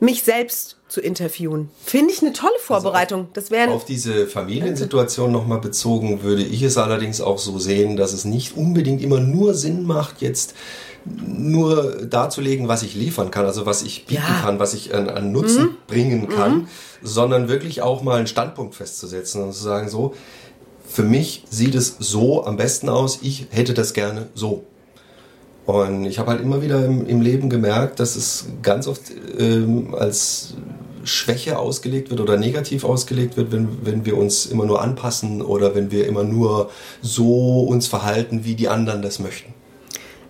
mich 0.00 0.22
selbst 0.22 0.81
zu 0.92 1.00
interviewen. 1.00 1.70
Finde 1.82 2.12
ich 2.12 2.20
eine 2.20 2.34
tolle 2.34 2.58
Vorbereitung. 2.60 3.28
Also 3.34 3.54
auf, 3.54 3.68
auf 3.76 3.84
diese 3.86 4.26
Familiensituation 4.26 5.32
nochmal 5.32 5.58
bezogen, 5.58 6.22
würde 6.22 6.42
ich 6.42 6.62
es 6.62 6.76
allerdings 6.76 7.22
auch 7.22 7.38
so 7.38 7.58
sehen, 7.58 7.96
dass 7.96 8.12
es 8.12 8.26
nicht 8.26 8.58
unbedingt 8.58 9.00
immer 9.00 9.18
nur 9.18 9.54
Sinn 9.54 9.84
macht, 9.84 10.20
jetzt 10.20 10.54
nur 11.06 12.04
darzulegen, 12.04 12.68
was 12.68 12.82
ich 12.82 12.94
liefern 12.94 13.30
kann, 13.30 13.46
also 13.46 13.64
was 13.64 13.82
ich 13.82 14.04
bieten 14.04 14.22
ja. 14.28 14.40
kann, 14.42 14.58
was 14.58 14.74
ich 14.74 14.94
an, 14.94 15.08
an 15.08 15.32
Nutzen 15.32 15.62
mhm. 15.64 15.76
bringen 15.86 16.28
kann, 16.28 16.54
mhm. 16.54 16.68
sondern 17.02 17.48
wirklich 17.48 17.80
auch 17.80 18.02
mal 18.02 18.18
einen 18.18 18.26
Standpunkt 18.26 18.74
festzusetzen 18.74 19.42
und 19.42 19.54
zu 19.54 19.62
sagen, 19.62 19.88
so, 19.88 20.12
für 20.86 21.04
mich 21.04 21.44
sieht 21.48 21.74
es 21.74 21.96
so 22.00 22.44
am 22.44 22.58
besten 22.58 22.90
aus, 22.90 23.20
ich 23.22 23.46
hätte 23.50 23.72
das 23.72 23.94
gerne 23.94 24.28
so. 24.34 24.64
Und 25.64 26.04
ich 26.04 26.18
habe 26.18 26.32
halt 26.32 26.40
immer 26.40 26.60
wieder 26.62 26.84
im, 26.84 27.06
im, 27.06 27.20
Leben 27.20 27.48
gemerkt, 27.48 28.00
dass 28.00 28.16
es 28.16 28.46
ganz 28.62 28.88
oft 28.88 29.02
ähm, 29.38 29.94
als 29.94 30.54
Schwäche 31.04 31.58
ausgelegt 31.58 32.10
wird 32.10 32.20
oder 32.20 32.36
negativ 32.36 32.84
ausgelegt 32.84 33.36
wird, 33.36 33.52
wenn, 33.52 33.84
wenn 33.84 34.04
wir 34.04 34.16
uns 34.16 34.46
immer 34.46 34.64
nur 34.64 34.82
anpassen 34.82 35.42
oder 35.42 35.74
wenn 35.74 35.90
wir 35.90 36.06
immer 36.06 36.24
nur 36.24 36.70
so 37.00 37.60
uns 37.60 37.86
verhalten, 37.86 38.44
wie 38.44 38.54
die 38.54 38.68
anderen 38.68 39.02
das 39.02 39.18
möchten. 39.18 39.54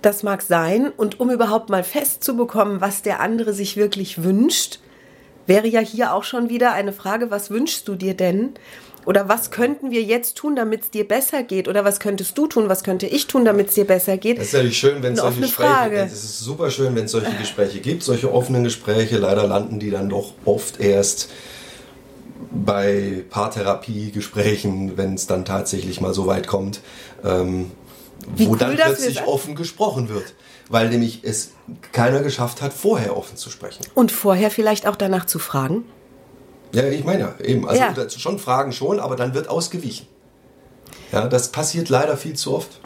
Das 0.03 0.23
mag 0.23 0.43
sein. 0.43 0.91
Und 0.97 1.21
um 1.21 1.31
überhaupt 1.31 1.71
mal 1.71 1.85
festzubekommen, 1.85 2.81
was 2.81 3.03
der 3.03 3.21
andere 3.21 3.53
sich 3.53 3.77
wirklich 3.77 4.23
wünscht, 4.23 4.81
wäre 5.47 5.69
ja 5.69 5.81
hier 5.81 6.13
auch 6.13 6.25
schon 6.25 6.49
wieder 6.49 6.73
eine 6.73 6.93
Frage, 6.93 7.31
was 7.31 7.51
wünschst 7.51 7.87
du 7.89 7.95
dir 7.95 8.15
denn? 8.15 8.51
Oder 9.05 9.29
was 9.29 9.51
könnten 9.51 9.91
wir 9.91 10.03
jetzt 10.03 10.37
tun, 10.37 10.55
damit 10.55 10.83
es 10.83 10.91
dir 10.91 11.07
besser 11.07 11.43
geht? 11.43 11.67
Oder 11.67 11.85
was 11.85 11.99
könntest 11.99 12.39
du 12.39 12.47
tun, 12.47 12.69
was 12.69 12.85
könnte 12.85 13.07
ich 13.07 13.27
tun, 13.27 13.45
damit 13.45 13.69
es 13.69 13.75
dir 13.75 13.87
besser 13.87 14.17
geht? 14.17 14.39
Das 14.39 14.47
ist 14.47 14.53
natürlich 14.53 14.79
schön, 14.79 15.03
wenn 15.03 15.15
es 15.15 15.21
solche 15.21 15.41
Gespräche 15.41 15.95
Es 15.97 16.13
ist 16.13 16.41
super 16.41 16.71
schön, 16.71 16.95
wenn 16.95 17.07
es 17.07 17.11
solche 17.11 17.33
Gespräche 17.33 17.81
gibt, 17.81 18.03
solche 18.05 18.33
offenen 18.33 18.65
Gespräche. 18.65 19.19
Leider 19.19 19.47
landen 19.47 19.81
die 19.81 19.91
dann 19.91 20.09
doch 20.09 20.35
oft 20.45 20.81
erst 20.81 21.31
bei 22.51 23.25
Paartherapiegesprächen, 23.31 24.97
wenn 24.97 25.15
es 25.15 25.27
dann 25.27 25.45
tatsächlich 25.45 26.01
mal 26.01 26.15
so 26.15 26.27
weit 26.27 26.47
kommt, 26.47 26.81
ähm, 27.25 27.71
wo 28.37 28.51
cool 28.51 28.59
dann 28.59 28.77
plötzlich 28.77 29.27
offen 29.27 29.57
gesprochen 29.57 30.09
wird. 30.09 30.35
Weil 30.69 30.89
nämlich 30.91 31.21
es 31.23 31.53
keiner 31.91 32.21
geschafft 32.21 32.63
hat, 32.63 32.73
vorher 32.73 33.17
offen 33.17 33.37
zu 33.37 33.51
sprechen. 33.51 33.85
Und 33.95 34.13
vorher 34.13 34.51
vielleicht 34.51 34.87
auch 34.87 34.97
danach 34.97 35.27
zu 35.27 35.39
fragen? 35.39 35.85
Ja, 36.73 36.85
ich 36.85 37.05
meine 37.05 37.21
ja, 37.21 37.45
eben. 37.45 37.69
Also 37.69 37.83
ja. 37.83 38.11
schon 38.11 38.39
Fragen 38.39 38.73
schon, 38.73 38.99
aber 38.99 39.17
dann 39.17 39.35
wird 39.35 39.49
ausgewichen. 39.49 40.07
Ja, 41.13 41.29
das 41.29 41.53
passiert 41.53 41.89
leider 41.89 42.17
viel 42.17 42.35
zu 42.35 42.55
oft. 42.55 42.81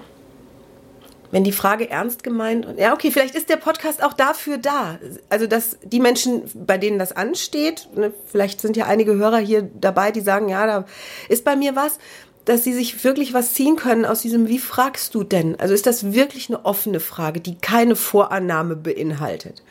Wenn 1.31 1.45
die 1.45 1.53
Frage 1.53 1.91
ernst 1.91 2.23
gemeint 2.23 2.67
und 2.67 2.79
ja, 2.79 2.93
okay, 2.93 3.11
vielleicht 3.11 3.35
ist 3.35 3.49
der 3.49 3.57
Podcast 3.57 4.03
auch 4.03 4.13
dafür 4.13 4.59
da. 4.59 4.99
Also, 5.29 5.47
dass 5.47 5.77
die 5.83 6.01
Menschen, 6.01 6.43
bei 6.55 6.79
denen 6.79 6.99
das 6.99 7.13
ansteht, 7.13 7.89
ne, 7.95 8.13
vielleicht 8.27 8.61
sind 8.61 8.77
ja 8.77 8.87
einige 8.87 9.15
Hörer 9.17 9.39
hier 9.39 9.63
dabei, 9.63 10.13
die 10.13 10.21
sagen, 10.21 10.49
ja, 10.49 10.67
da 10.67 10.85
ist 11.29 11.45
bei 11.45 11.57
mir 11.57 11.75
was, 11.75 11.99
dass 12.45 12.63
sie 12.63 12.73
sich 12.73 13.03
wirklich 13.05 13.35
was 13.35 13.55
ziehen 13.55 13.77
können 13.77 14.05
aus 14.05 14.23
diesem, 14.23 14.49
wie 14.49 14.61
fragst 14.61 15.15
du 15.15 15.25
denn? 15.25 15.59
Also 15.59 15.75
ist 15.75 15.87
das 15.87 16.13
wirklich 16.13 16.49
eine 16.49 16.65
offene 16.65 17.01
Frage, 17.01 17.41
die 17.41 17.57
keine 17.57 17.97
Vorannahme 17.97 18.77
beinhaltet? 18.77 19.63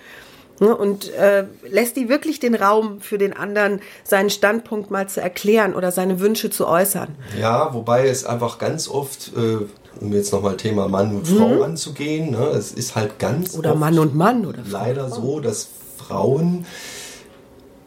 Ne, 0.59 0.73
und 0.73 1.13
äh, 1.13 1.45
lässt 1.69 1.97
die 1.97 2.07
wirklich 2.07 2.39
den 2.39 2.55
Raum 2.55 3.01
für 3.01 3.17
den 3.17 3.33
anderen, 3.33 3.81
seinen 4.05 4.29
Standpunkt 4.29 4.89
mal 4.89 5.09
zu 5.09 5.19
erklären 5.19 5.75
oder 5.75 5.91
seine 5.91 6.21
Wünsche 6.21 6.49
zu 6.49 6.65
äußern. 6.65 7.09
Ja, 7.37 7.73
wobei 7.73 8.07
es 8.07 8.23
einfach 8.23 8.57
ganz 8.57 8.87
oft, 8.87 9.33
äh, 9.35 9.57
um 9.99 10.13
jetzt 10.13 10.31
nochmal 10.31 10.55
Thema 10.55 10.87
Mann 10.87 11.13
und 11.13 11.27
Frau 11.27 11.49
mhm. 11.49 11.61
anzugehen, 11.61 12.31
ne, 12.31 12.45
es 12.47 12.71
ist 12.71 12.95
halt 12.95 13.19
ganz 13.19 13.57
oder 13.57 13.75
Mann 13.75 13.99
und 13.99 14.15
Mann 14.15 14.45
oder 14.45 14.63
Frau 14.63 14.77
leider 14.77 15.09
so, 15.09 15.41
dass 15.41 15.67
Frauen 15.97 16.65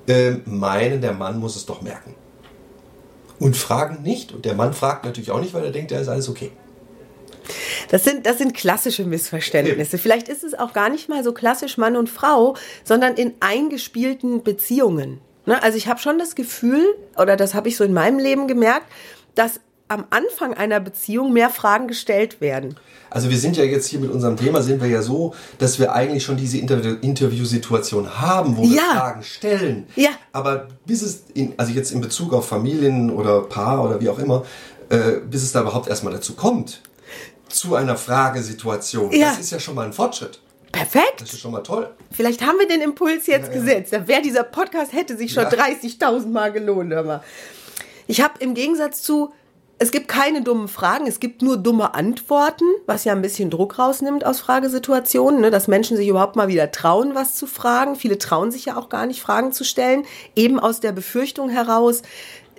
äh, 0.06 0.32
meinen, 0.44 1.00
der 1.00 1.14
Mann 1.14 1.40
muss 1.40 1.56
es 1.56 1.64
doch 1.64 1.80
merken 1.80 2.14
und 3.38 3.56
fragen 3.56 4.02
nicht 4.02 4.32
und 4.32 4.44
der 4.44 4.54
Mann 4.54 4.74
fragt 4.74 5.04
natürlich 5.04 5.30
auch 5.30 5.40
nicht, 5.40 5.54
weil 5.54 5.64
er 5.64 5.70
denkt, 5.70 5.92
er 5.92 6.00
ist 6.00 6.08
alles 6.08 6.28
okay. 6.28 6.52
Das 7.90 8.04
sind, 8.04 8.26
das 8.26 8.38
sind 8.38 8.54
klassische 8.54 9.04
Missverständnisse. 9.04 9.98
Vielleicht 9.98 10.28
ist 10.28 10.44
es 10.44 10.54
auch 10.54 10.72
gar 10.72 10.88
nicht 10.88 11.08
mal 11.08 11.24
so 11.24 11.32
klassisch 11.32 11.78
Mann 11.78 11.96
und 11.96 12.08
Frau, 12.08 12.56
sondern 12.84 13.14
in 13.14 13.34
eingespielten 13.40 14.42
Beziehungen. 14.42 15.20
Ne? 15.46 15.62
Also 15.62 15.78
ich 15.78 15.88
habe 15.88 16.00
schon 16.00 16.18
das 16.18 16.34
Gefühl, 16.34 16.84
oder 17.16 17.36
das 17.36 17.54
habe 17.54 17.68
ich 17.68 17.76
so 17.76 17.84
in 17.84 17.92
meinem 17.92 18.18
Leben 18.18 18.48
gemerkt, 18.48 18.86
dass 19.34 19.60
am 19.88 20.04
Anfang 20.10 20.54
einer 20.54 20.80
Beziehung 20.80 21.32
mehr 21.32 21.50
Fragen 21.50 21.88
gestellt 21.88 22.40
werden. 22.40 22.76
Also 23.10 23.30
wir 23.30 23.38
sind 23.38 23.56
ja 23.56 23.64
jetzt 23.64 23.86
hier 23.88 24.00
mit 24.00 24.10
unserem 24.10 24.36
Thema, 24.36 24.60
sind 24.60 24.82
wir 24.82 24.88
ja 24.88 25.00
so, 25.00 25.34
dass 25.56 25.78
wir 25.78 25.94
eigentlich 25.94 26.24
schon 26.24 26.36
diese 26.36 26.58
Inter 26.58 27.02
Interviewsituation 27.02 28.20
haben, 28.20 28.58
wo 28.58 28.62
wir 28.62 28.76
ja. 28.76 28.82
Fragen 28.82 29.22
stellen. 29.22 29.86
Ja. 29.96 30.10
Aber 30.32 30.68
bis 30.84 31.00
es, 31.00 31.24
in, 31.32 31.54
also 31.56 31.72
jetzt 31.72 31.90
in 31.90 32.02
Bezug 32.02 32.34
auf 32.34 32.46
Familien 32.46 33.10
oder 33.10 33.40
Paar 33.42 33.82
oder 33.82 34.00
wie 34.00 34.10
auch 34.10 34.18
immer, 34.18 34.44
äh, 34.90 35.20
bis 35.28 35.42
es 35.42 35.52
da 35.52 35.62
überhaupt 35.62 35.88
erstmal 35.88 36.12
dazu 36.12 36.34
kommt, 36.34 36.82
zu 37.48 37.74
einer 37.74 37.96
Fragesituation. 37.96 39.12
Ja. 39.12 39.30
Das 39.30 39.40
ist 39.40 39.50
ja 39.50 39.60
schon 39.60 39.74
mal 39.74 39.86
ein 39.86 39.92
Fortschritt. 39.92 40.40
Perfekt. 40.72 41.20
Das 41.20 41.32
ist 41.32 41.40
schon 41.40 41.52
mal 41.52 41.62
toll. 41.62 41.90
Vielleicht 42.10 42.44
haben 42.44 42.58
wir 42.58 42.68
den 42.68 42.82
Impuls 42.82 43.26
jetzt 43.26 43.48
ja, 43.48 43.54
gesetzt. 43.54 43.92
Ja. 43.92 44.06
Wäre 44.06 44.22
dieser 44.22 44.44
Podcast 44.44 44.92
hätte 44.92 45.16
sich 45.16 45.32
schon 45.32 45.44
ja. 45.44 45.50
30.000 45.50 46.28
Mal 46.28 46.52
gelohnt. 46.52 46.92
Aber 46.92 47.22
ich 48.06 48.20
habe 48.20 48.34
im 48.40 48.54
Gegensatz 48.54 49.02
zu 49.02 49.32
es 49.80 49.92
gibt 49.92 50.08
keine 50.08 50.42
dummen 50.42 50.66
Fragen, 50.66 51.06
es 51.06 51.20
gibt 51.20 51.40
nur 51.40 51.56
dumme 51.56 51.94
Antworten, 51.94 52.64
was 52.86 53.04
ja 53.04 53.12
ein 53.12 53.22
bisschen 53.22 53.48
Druck 53.48 53.78
rausnimmt 53.78 54.26
aus 54.26 54.40
Fragesituationen, 54.40 55.40
ne, 55.40 55.50
dass 55.52 55.68
Menschen 55.68 55.96
sich 55.96 56.08
überhaupt 56.08 56.34
mal 56.34 56.48
wieder 56.48 56.72
trauen, 56.72 57.14
was 57.14 57.36
zu 57.36 57.46
fragen. 57.46 57.94
Viele 57.94 58.18
trauen 58.18 58.50
sich 58.50 58.64
ja 58.64 58.76
auch 58.76 58.88
gar 58.88 59.06
nicht, 59.06 59.22
Fragen 59.22 59.52
zu 59.52 59.64
stellen, 59.64 60.04
eben 60.34 60.58
aus 60.58 60.80
der 60.80 60.90
Befürchtung 60.90 61.48
heraus, 61.48 62.02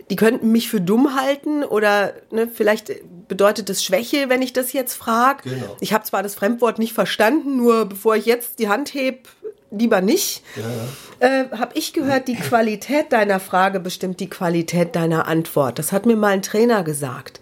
die 0.10 0.16
könnten 0.16 0.52
mich 0.52 0.70
für 0.70 0.82
dumm 0.82 1.16
halten 1.16 1.64
oder 1.64 2.14
ne, 2.32 2.48
vielleicht 2.52 2.92
bedeutet 3.28 3.70
das 3.70 3.84
Schwäche, 3.84 4.30
wenn 4.30 4.42
ich 4.42 4.54
das 4.54 4.74
jetzt 4.74 4.96
frage. 4.96 5.50
Genau. 5.50 5.78
Ich 5.80 5.94
habe 5.94 6.04
zwar 6.04 6.24
das 6.24 6.36
Fremdwort 6.36 6.80
nicht 6.80 6.94
verstanden, 6.94 7.58
nur 7.58 7.86
bevor 7.86 8.16
ich 8.16 8.26
jetzt 8.26 8.60
die 8.60 8.70
Hand 8.70 8.94
heb, 8.94 9.28
lieber 9.72 10.02
nicht. 10.02 10.44
Ja, 10.56 11.28
ja. 11.28 11.42
Äh, 11.42 11.50
habe 11.52 11.78
ich 11.78 11.94
gehört, 11.94 12.28
die 12.28 12.36
Qualität 12.36 13.12
deiner 13.14 13.40
Frage 13.40 13.80
bestimmt 13.80 14.20
die 14.20 14.30
Qualität 14.30 14.96
deiner 14.96 15.28
Antwort. 15.28 15.78
Das 15.78 15.92
hat 15.92 16.06
mir 16.06 16.16
mal 16.16 16.30
ein 16.30 16.42
Trainer 16.42 16.84
gesagt. 16.84 17.40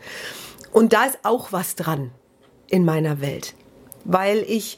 Und 0.71 0.93
da 0.93 1.05
ist 1.05 1.19
auch 1.23 1.51
was 1.51 1.75
dran 1.75 2.11
in 2.67 2.83
meiner 2.83 3.21
Welt, 3.21 3.53
weil 4.03 4.39
ich 4.47 4.77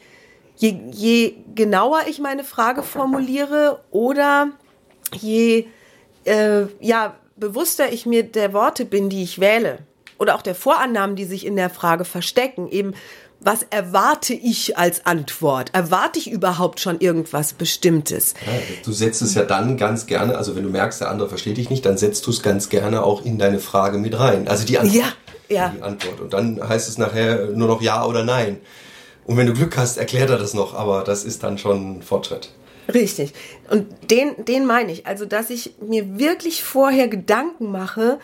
je, 0.56 0.78
je 0.92 1.36
genauer 1.56 2.02
ich 2.08 2.20
meine 2.20 2.44
Frage 2.44 2.84
formuliere 2.84 3.82
oder 3.90 4.52
je 5.20 5.66
äh, 6.26 6.68
ja 6.80 7.16
bewusster 7.40 7.92
ich 7.92 8.06
mir 8.06 8.24
der 8.24 8.54
Worte 8.54 8.86
bin, 8.86 9.10
die 9.10 9.24
ich 9.24 9.40
wähle, 9.40 9.80
oder 10.18 10.36
auch 10.36 10.42
der 10.42 10.56
Vorannahmen, 10.56 11.16
die 11.16 11.26
sich 11.26 11.46
in 11.46 11.56
der 11.56 11.70
Frage 11.70 12.06
verstecken, 12.06 12.68
eben 12.70 12.94
was 13.42 13.66
erwarte 13.70 14.34
ich 14.34 14.78
als 14.78 15.06
Antwort? 15.06 15.74
Erwarte 15.74 16.20
ich 16.20 16.30
überhaupt 16.30 16.82
schon 16.82 17.00
irgendwas 17.00 17.54
Bestimmtes? 17.54 18.34
Ja, 18.46 18.52
du 18.84 18.92
setzt 18.92 19.22
es 19.22 19.34
ja 19.34 19.44
dann 19.44 19.78
ganz 19.78 20.08
gerne, 20.08 20.38
also 20.38 20.58
wenn 20.58 20.64
du 20.64 20.70
merkst, 20.70 21.00
der 21.00 21.10
andere 21.10 21.30
versteht 21.30 21.56
dich 21.56 21.70
nicht, 21.70 21.86
dann 21.86 21.98
setzt 21.98 22.28
du 22.28 22.32
es 22.32 22.44
ganz 22.44 22.68
gerne 22.68 23.02
auch 23.04 23.24
in 23.24 23.40
deine 23.40 23.60
Frage 23.60 23.98
mit 23.98 24.20
rein. 24.20 24.50
Also 24.50 24.66
die 24.66 24.78
Antwort. 24.78 24.96
Ja, 25.48 25.56
ja. 25.56 25.74
Die 25.76 25.82
Antwort. 25.82 26.20
Und 26.20 26.34
dann 26.34 26.68
heißt 26.68 26.90
es 26.90 26.98
nachher 26.98 27.48
nur 27.48 27.70
noch 27.70 27.82
Ja 27.82 28.06
oder 28.06 28.26
Nein. 28.26 28.58
Und 29.26 29.38
wenn 29.38 29.48
du 29.48 29.54
Glück 29.54 29.78
hast, 29.78 29.98
erklärt 29.98 30.30
er 30.30 30.38
das 30.38 30.54
noch, 30.54 30.74
aber 30.74 31.04
das 31.04 31.24
ist 31.24 31.44
dann 31.44 31.58
schon 31.58 32.02
Fortschritt. 32.02 32.50
Richtig. 32.94 33.34
Und 33.70 33.88
den, 34.10 34.46
den 34.46 34.66
meine 34.66 34.92
ich. 34.92 35.06
Also, 35.06 35.26
dass 35.26 35.50
ich 35.50 35.76
mir 35.82 36.20
wirklich 36.20 36.64
vorher 36.64 37.08
Gedanken 37.08 37.72
mache, 37.72 38.20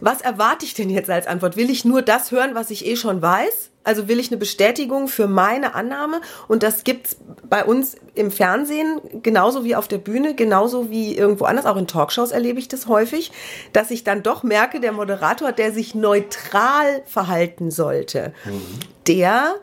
was 0.00 0.20
erwarte 0.20 0.64
ich 0.64 0.74
denn 0.74 0.90
jetzt 0.90 1.10
als 1.10 1.26
Antwort? 1.26 1.56
Will 1.56 1.70
ich 1.70 1.84
nur 1.84 2.02
das 2.02 2.30
hören, 2.30 2.54
was 2.54 2.70
ich 2.70 2.86
eh 2.86 2.96
schon 2.96 3.20
weiß? 3.20 3.70
Also 3.84 4.06
will 4.06 4.20
ich 4.20 4.30
eine 4.30 4.36
Bestätigung 4.36 5.08
für 5.08 5.26
meine 5.26 5.74
Annahme? 5.74 6.20
Und 6.46 6.62
das 6.62 6.84
gibt's 6.84 7.16
bei 7.48 7.64
uns 7.64 7.96
im 8.14 8.30
Fernsehen 8.30 9.00
genauso 9.22 9.64
wie 9.64 9.74
auf 9.74 9.88
der 9.88 9.98
Bühne, 9.98 10.34
genauso 10.34 10.90
wie 10.90 11.16
irgendwo 11.16 11.46
anders. 11.46 11.66
Auch 11.66 11.76
in 11.76 11.86
Talkshows 11.86 12.30
erlebe 12.30 12.58
ich 12.58 12.68
das 12.68 12.86
häufig, 12.86 13.32
dass 13.72 13.90
ich 13.90 14.04
dann 14.04 14.22
doch 14.22 14.42
merke, 14.42 14.80
der 14.80 14.92
Moderator, 14.92 15.52
der 15.52 15.72
sich 15.72 15.94
neutral 15.94 17.02
verhalten 17.06 17.70
sollte, 17.70 18.34
mhm. 18.44 18.60
der 19.06 19.54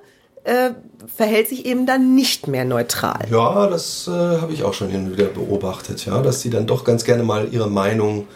äh, 0.46 0.72
verhält 1.16 1.50
sich 1.50 1.66
eben 1.66 1.86
dann 1.86 2.16
nicht 2.16 2.48
mehr 2.48 2.66
neutral. 2.66 3.26
Ja, 3.30 3.68
das 3.68 4.08
äh, 4.08 4.12
habe 4.12 4.54
ich 4.54 4.64
auch 4.64 4.74
schon 4.74 4.90
hin 4.90 5.06
und 5.06 5.18
wieder 5.18 5.28
beobachtet, 5.28 6.06
ja, 6.06 6.22
dass 6.22 6.42
sie 6.42 6.50
dann 6.50 6.68
doch 6.68 6.84
ganz 6.84 7.04
gerne 7.04 7.24
mal 7.24 7.50
ihre 7.52 7.70
Meinung 7.70 8.28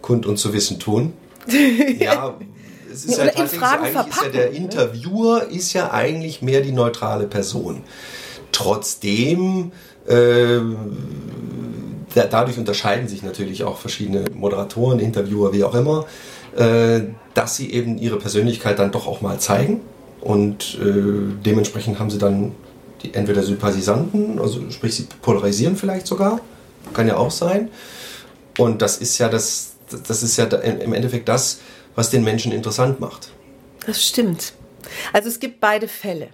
kund 0.00 0.26
und 0.26 0.38
zu 0.38 0.52
wissen 0.52 0.78
tun. 0.78 1.12
ja, 1.98 2.34
es 2.92 3.04
ist 3.04 3.18
ja 3.18 3.26
tatsächlich 3.26 3.60
so, 3.60 3.66
eigentlich 3.66 4.06
ist 4.08 4.22
ja 4.22 4.28
der 4.30 4.50
ne? 4.50 4.56
Interviewer 4.56 5.48
ist 5.48 5.72
ja 5.72 5.92
eigentlich 5.92 6.42
mehr 6.42 6.60
die 6.60 6.72
neutrale 6.72 7.26
Person. 7.26 7.82
Trotzdem 8.50 9.72
äh, 10.06 10.60
dadurch 12.14 12.58
unterscheiden 12.58 13.08
sich 13.08 13.22
natürlich 13.22 13.64
auch 13.64 13.78
verschiedene 13.78 14.24
Moderatoren, 14.34 14.98
Interviewer, 14.98 15.52
wie 15.52 15.64
auch 15.64 15.74
immer, 15.74 16.06
äh, 16.56 17.02
dass 17.34 17.56
sie 17.56 17.72
eben 17.72 17.98
ihre 17.98 18.18
Persönlichkeit 18.18 18.78
dann 18.78 18.92
doch 18.92 19.06
auch 19.06 19.20
mal 19.20 19.38
zeigen. 19.38 19.80
Und 20.22 20.78
äh, 20.80 21.34
dementsprechend 21.44 21.98
haben 21.98 22.08
sie 22.08 22.18
dann 22.18 22.54
die, 23.02 23.12
entweder 23.12 23.42
Sympathisanten, 23.42 24.38
also 24.38 24.70
sprich, 24.70 24.94
sie 24.94 25.08
polarisieren 25.20 25.76
vielleicht 25.76 26.06
sogar, 26.06 26.40
kann 26.94 27.08
ja 27.08 27.16
auch 27.16 27.32
sein. 27.32 27.70
Und 28.58 28.82
das 28.82 28.98
ist 28.98 29.18
ja 29.18 29.28
das, 29.28 29.72
das 30.06 30.22
ist 30.22 30.36
ja 30.36 30.44
im 30.44 30.92
Endeffekt 30.92 31.28
das, 31.28 31.60
was 31.94 32.10
den 32.10 32.22
Menschen 32.22 32.52
interessant 32.52 33.00
macht. 33.00 33.30
Das 33.86 34.04
stimmt. 34.04 34.54
Also 35.12 35.28
es 35.28 35.40
gibt 35.40 35.60
beide 35.60 35.88
Fälle. 35.88 36.28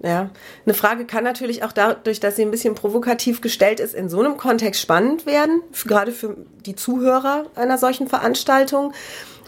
Ja, 0.00 0.30
eine 0.64 0.74
Frage 0.74 1.06
kann 1.06 1.24
natürlich 1.24 1.64
auch 1.64 1.72
dadurch, 1.72 2.20
dass 2.20 2.36
sie 2.36 2.42
ein 2.42 2.52
bisschen 2.52 2.76
provokativ 2.76 3.40
gestellt 3.40 3.80
ist, 3.80 3.94
in 3.94 4.08
so 4.08 4.20
einem 4.20 4.36
Kontext 4.36 4.80
spannend 4.80 5.26
werden, 5.26 5.60
gerade 5.86 6.12
für 6.12 6.36
die 6.64 6.76
Zuhörer 6.76 7.46
einer 7.56 7.78
solchen 7.78 8.06
Veranstaltung. 8.06 8.92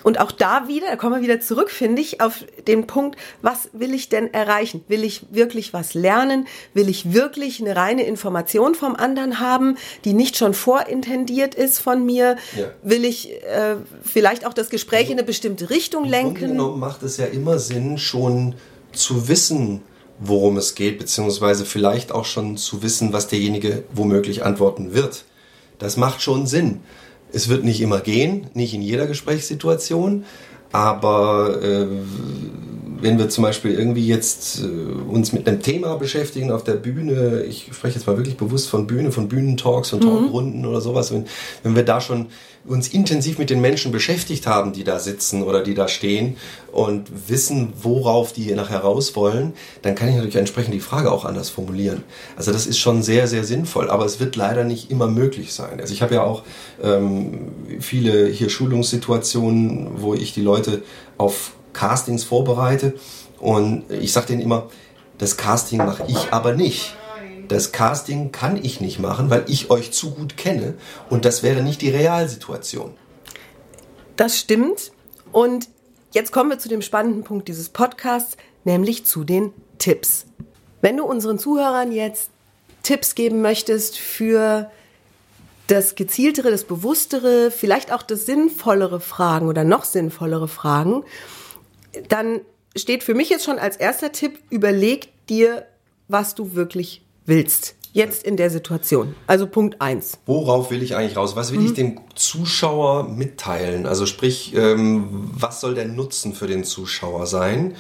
Und 0.03 0.19
auch 0.21 0.33
da 0.33 0.69
wieder, 0.69 0.87
da 0.89 0.97
kommen 0.97 1.17
wir 1.17 1.23
wieder 1.23 1.41
zurück, 1.41 1.71
finde 1.71 2.03
ich, 2.03 2.21
auf 2.21 2.45
den 2.67 2.87
Punkt, 2.87 3.19
was 3.43 3.69
will 3.73 3.95
ich 3.95 4.09
denn 4.09 4.33
erreichen? 4.33 4.85
Will 4.89 5.05
ich 5.05 5.27
wirklich 5.31 5.73
was 5.73 5.95
lernen? 5.95 6.47
Will 6.75 6.89
ich 6.89 7.13
wirklich 7.13 7.61
eine 7.61 7.77
reine 7.77 8.05
Information 8.05 8.75
vom 8.75 8.97
anderen 8.97 9.41
haben, 9.41 9.77
die 10.05 10.13
nicht 10.13 10.37
schon 10.37 10.55
vorintendiert 10.55 11.55
ist 11.55 11.79
von 11.79 12.05
mir? 12.05 12.37
Ja. 12.57 12.71
Will 12.83 13.05
ich 13.05 13.33
äh, 13.45 13.77
vielleicht 14.03 14.47
auch 14.47 14.55
das 14.55 14.71
Gespräch 14.71 15.01
also, 15.01 15.13
in 15.13 15.19
eine 15.19 15.27
bestimmte 15.27 15.71
Richtung 15.71 16.05
lenken? 16.05 16.51
Im 16.51 16.57
Grunde 16.57 16.79
macht 16.79 17.03
es 17.03 17.17
ja 17.17 17.27
immer 17.27 17.59
Sinn, 17.59 17.99
schon 17.99 18.55
zu 18.93 19.29
wissen, 19.29 19.83
worum 20.19 20.57
es 20.57 20.75
geht, 20.75 20.99
beziehungsweise 20.99 21.65
vielleicht 21.65 22.13
auch 22.13 22.25
schon 22.25 22.57
zu 22.57 22.83
wissen, 22.83 23.13
was 23.13 23.29
derjenige 23.29 23.85
womöglich 23.93 24.45
antworten 24.45 24.93
wird. 24.95 25.25
Das 25.79 25.97
macht 25.97 26.21
schon 26.21 26.47
Sinn. 26.47 26.81
Es 27.33 27.49
wird 27.49 27.65
nicht 27.65 27.81
immer 27.81 28.01
gehen, 28.01 28.49
nicht 28.55 28.75
in 28.75 28.83
jeder 28.83 29.07
Gesprächssituation, 29.07 30.25
aber 30.73 31.63
äh, 31.63 31.87
wenn 33.03 33.19
wir 33.19 33.29
zum 33.29 33.43
Beispiel 33.43 33.73
irgendwie 33.73 34.07
jetzt 34.07 34.61
äh, 34.61 34.65
uns 34.65 35.33
mit 35.33 35.49
einem 35.49 35.63
Thema 35.63 35.97
beschäftigen 35.97 36.51
auf 36.53 36.65
der 36.65 36.75
Bühne, 36.75 37.43
ich 37.43 37.69
spreche 37.73 37.97
jetzt 37.97 38.07
mal 38.07 38.17
wirklich 38.17 38.37
bewusst 38.37 38.69
von 38.69 38.87
Bühne, 38.87 39.13
von 39.13 39.29
Bühnentalks, 39.29 39.91
von 39.91 40.01
mhm. 40.01 40.05
Talkrunden 40.05 40.67
oder 40.67 40.81
sowas, 40.81 41.13
wenn, 41.13 41.27
wenn 41.63 41.77
wir 41.77 41.85
da 41.85 42.01
schon 42.01 42.27
uns 42.67 42.89
intensiv 42.89 43.39
mit 43.39 43.49
den 43.49 43.61
Menschen 43.61 43.91
beschäftigt 43.91 44.47
haben, 44.47 44.73
die 44.73 44.85
da 44.85 44.99
sitzen 44.99 45.43
oder 45.43 45.63
die 45.63 45.75
da 45.75 45.89
stehen 45.89 46.37
und 46.73 47.11
wissen, 47.29 47.73
worauf 47.81 48.33
die 48.35 48.53
nachher 48.55 48.81
raus 48.81 49.17
wollen, 49.17 49.55
dann 49.81 49.95
kann 49.95 50.09
ich 50.09 50.17
natürlich 50.17 50.37
entsprechend 50.37 50.75
die 50.75 50.81
Frage 50.81 51.11
auch 51.11 51.25
anders 51.25 51.49
formulieren. 51.49 52.03
Also 52.37 52.53
das 52.53 52.67
ist 52.67 52.79
schon 52.79 53.03
sehr, 53.03 53.27
sehr 53.29 53.45
sinnvoll, 53.45 53.89
aber 53.89 54.05
es 54.05 54.21
wird 54.21 54.37
leider 54.37 54.65
nicht 54.65 54.91
immer 54.91 55.07
möglich 55.07 55.55
sein. 55.55 55.81
Also 55.81 55.95
ich 55.95 56.03
habe 56.03 56.17
ja 56.17 56.23
auch 56.23 56.43
ähm, 56.83 57.53
viele 57.81 58.27
hier 58.27 58.51
Schulungssituationen, 58.51 59.89
wo 59.97 60.13
ich 60.13 60.35
die 60.35 60.43
Leute 60.43 60.83
auf 61.17 61.53
Castings 61.73 62.25
vorbereite 62.25 62.95
und 63.39 63.85
ich 63.91 64.13
sage 64.13 64.29
denen 64.29 64.41
immer, 64.41 64.69
das 65.19 65.37
Casting 65.37 65.79
mache 65.79 66.05
ich 66.09 66.33
aber 66.33 66.55
nicht. 66.55 66.97
Das 67.49 67.73
Casting 67.73 68.33
kann 68.33 68.57
ich 68.57 68.81
nicht 68.81 69.01
machen, 69.01 69.29
weil 69.29 69.45
ich 69.49 69.71
euch 69.71 69.93
zu 69.93 70.13
gut 70.13 70.37
kenne 70.37 70.75
und 71.09 71.25
das 71.25 71.43
wäre 71.43 71.63
nicht 71.63 71.83
die 71.83 71.91
Realsituation. 71.91 72.95
Das 74.17 74.39
stimmt 74.39 74.93
und 75.33 75.69
jetzt 76.13 76.33
kommen 76.33 76.51
wir 76.51 76.59
zu 76.59 76.69
dem 76.69 76.83
spannenden 76.83 77.25
Punkt 77.25 77.49
dieses 77.49 77.69
Podcasts, 77.69 78.37
nämlich 78.65 79.05
zu 79.05 79.25
den 79.25 79.53
Tipps. 79.79 80.27
Wenn 80.81 80.97
du 80.97 81.05
unseren 81.05 81.39
Zuhörern 81.39 81.93
jetzt 81.93 82.31
Tipps 82.83 83.15
geben 83.15 83.43
möchtest 83.43 83.99
für 83.99 84.71
das 85.67 85.95
gezieltere, 85.95 86.51
das 86.51 86.65
bewusstere, 86.65 87.51
vielleicht 87.51 87.93
auch 87.93 88.03
das 88.03 88.27
sinnvollere 88.27 89.01
Fragen 89.01 89.49
oder 89.49 89.65
noch 89.65 89.85
sinnvollere 89.85 90.49
Fragen, 90.49 91.05
dann 92.09 92.41
steht 92.77 93.03
für 93.03 93.15
mich 93.15 93.31
jetzt 93.31 93.45
schon 93.45 93.59
als 93.59 93.77
erster 93.77 94.13
Tipp, 94.13 94.39
überleg 94.51 95.09
dir, 95.29 95.67
was 96.09 96.35
du 96.35 96.55
wirklich 96.55 97.03
willst. 97.27 97.75
Jetzt 97.93 98.23
in 98.23 98.37
der 98.37 98.51
Situation. 98.51 99.17
Also 99.27 99.49
Punkt 99.49 99.81
1. 99.81 100.19
Worauf 100.27 100.71
will 100.71 100.83
ich 100.83 100.95
eigentlich 100.95 101.17
raus? 101.17 101.35
Was 101.35 101.51
will 101.53 101.59
mhm. 101.59 101.67
ich 101.67 101.75
dem 101.75 102.01
Zuschauer 102.15 103.09
mitteilen? 103.09 103.87
Also 103.87 104.07
sprich, 104.07 104.55
ähm, 104.55 105.09
was 105.33 105.61
soll 105.61 105.75
der 105.75 105.89
Nutzen 105.89 106.33
für 106.35 106.47
den 106.47 106.63
Zuschauer 106.63 107.27
sein? 107.27 107.75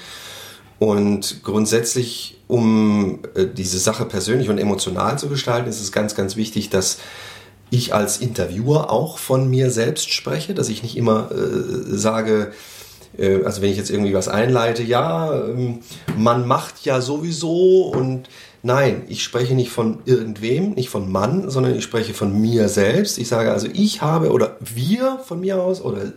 Und 0.80 1.44
grundsätzlich, 1.44 2.38
um 2.48 3.20
äh, 3.34 3.46
diese 3.46 3.78
Sache 3.78 4.04
persönlich 4.04 4.48
und 4.48 4.58
emotional 4.58 5.16
zu 5.18 5.28
gestalten, 5.28 5.68
ist 5.68 5.80
es 5.80 5.92
ganz, 5.92 6.16
ganz 6.16 6.34
wichtig, 6.34 6.70
dass 6.70 6.98
ich 7.70 7.94
als 7.94 8.18
Interviewer 8.18 8.90
auch 8.90 9.18
von 9.18 9.48
mir 9.48 9.70
selbst 9.70 10.12
spreche, 10.12 10.54
dass 10.54 10.68
ich 10.68 10.82
nicht 10.82 10.96
immer 10.96 11.30
äh, 11.30 11.96
sage, 11.96 12.52
äh, 13.20 13.44
also 13.44 13.62
wenn 13.62 13.70
ich 13.70 13.76
jetzt 13.76 13.90
irgendwie 13.90 14.14
was 14.14 14.28
einleite, 14.28 14.82
ja, 14.82 15.44
ähm, 15.44 15.80
man 16.16 16.46
macht 16.46 16.84
ja 16.84 17.00
sowieso 17.00 17.88
und 17.88 18.28
nein, 18.62 19.02
ich 19.08 19.22
spreche 19.22 19.54
nicht 19.54 19.70
von 19.70 19.98
irgendwem, 20.04 20.72
nicht 20.72 20.88
von 20.88 21.10
Mann, 21.10 21.50
sondern 21.50 21.76
ich 21.76 21.84
spreche 21.84 22.14
von 22.14 22.40
mir 22.40 22.68
selbst. 22.68 23.18
Ich 23.18 23.28
sage 23.28 23.52
also, 23.52 23.68
ich 23.72 24.02
habe 24.02 24.32
oder 24.32 24.56
wir 24.60 25.18
von 25.24 25.40
mir 25.40 25.62
aus 25.62 25.80
oder 25.82 26.12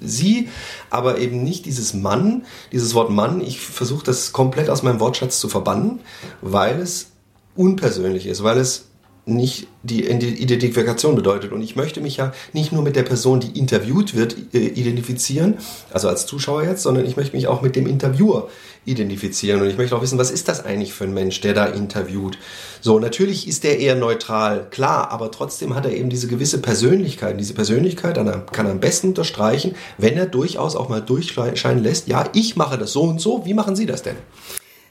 sie, 0.00 0.48
aber 0.90 1.18
eben 1.18 1.42
nicht 1.42 1.66
dieses 1.66 1.94
Mann, 1.94 2.44
dieses 2.72 2.94
Wort 2.94 3.10
Mann. 3.10 3.40
Ich 3.40 3.60
versuche 3.60 4.04
das 4.04 4.32
komplett 4.32 4.70
aus 4.70 4.82
meinem 4.82 5.00
Wortschatz 5.00 5.40
zu 5.40 5.48
verbannen, 5.48 6.00
weil 6.40 6.80
es 6.80 7.12
unpersönlich 7.54 8.26
ist, 8.26 8.42
weil 8.42 8.58
es 8.58 8.86
nicht 9.28 9.66
die 9.82 10.04
Identifikation 10.04 11.16
bedeutet. 11.16 11.50
Und 11.52 11.60
ich 11.60 11.74
möchte 11.74 12.00
mich 12.00 12.16
ja 12.16 12.32
nicht 12.52 12.70
nur 12.70 12.82
mit 12.82 12.94
der 12.94 13.02
Person, 13.02 13.40
die 13.40 13.58
interviewt 13.58 14.14
wird, 14.14 14.36
äh, 14.54 14.58
identifizieren, 14.58 15.58
also 15.92 16.08
als 16.08 16.26
Zuschauer 16.26 16.62
jetzt, 16.62 16.84
sondern 16.84 17.04
ich 17.04 17.16
möchte 17.16 17.34
mich 17.34 17.48
auch 17.48 17.60
mit 17.60 17.74
dem 17.74 17.88
Interviewer 17.88 18.48
identifizieren. 18.84 19.60
Und 19.60 19.68
ich 19.68 19.76
möchte 19.76 19.96
auch 19.96 20.02
wissen, 20.02 20.16
was 20.16 20.30
ist 20.30 20.46
das 20.46 20.64
eigentlich 20.64 20.92
für 20.92 21.04
ein 21.04 21.12
Mensch, 21.12 21.40
der 21.40 21.54
da 21.54 21.66
interviewt? 21.66 22.38
So, 22.80 23.00
natürlich 23.00 23.48
ist 23.48 23.64
der 23.64 23.80
eher 23.80 23.96
neutral, 23.96 24.68
klar, 24.70 25.10
aber 25.10 25.32
trotzdem 25.32 25.74
hat 25.74 25.86
er 25.86 25.92
eben 25.92 26.08
diese 26.08 26.28
gewisse 26.28 26.62
Persönlichkeit. 26.62 27.32
Und 27.32 27.38
diese 27.38 27.54
Persönlichkeit 27.54 28.14
kann 28.14 28.66
er 28.66 28.70
am 28.70 28.80
besten 28.80 29.08
unterstreichen, 29.08 29.74
wenn 29.98 30.16
er 30.16 30.26
durchaus 30.26 30.76
auch 30.76 30.88
mal 30.88 31.02
durchscheinen 31.02 31.82
lässt, 31.82 32.06
ja, 32.06 32.28
ich 32.32 32.54
mache 32.54 32.78
das 32.78 32.92
so 32.92 33.02
und 33.02 33.20
so, 33.20 33.44
wie 33.44 33.54
machen 33.54 33.74
Sie 33.74 33.86
das 33.86 34.04
denn? 34.04 34.16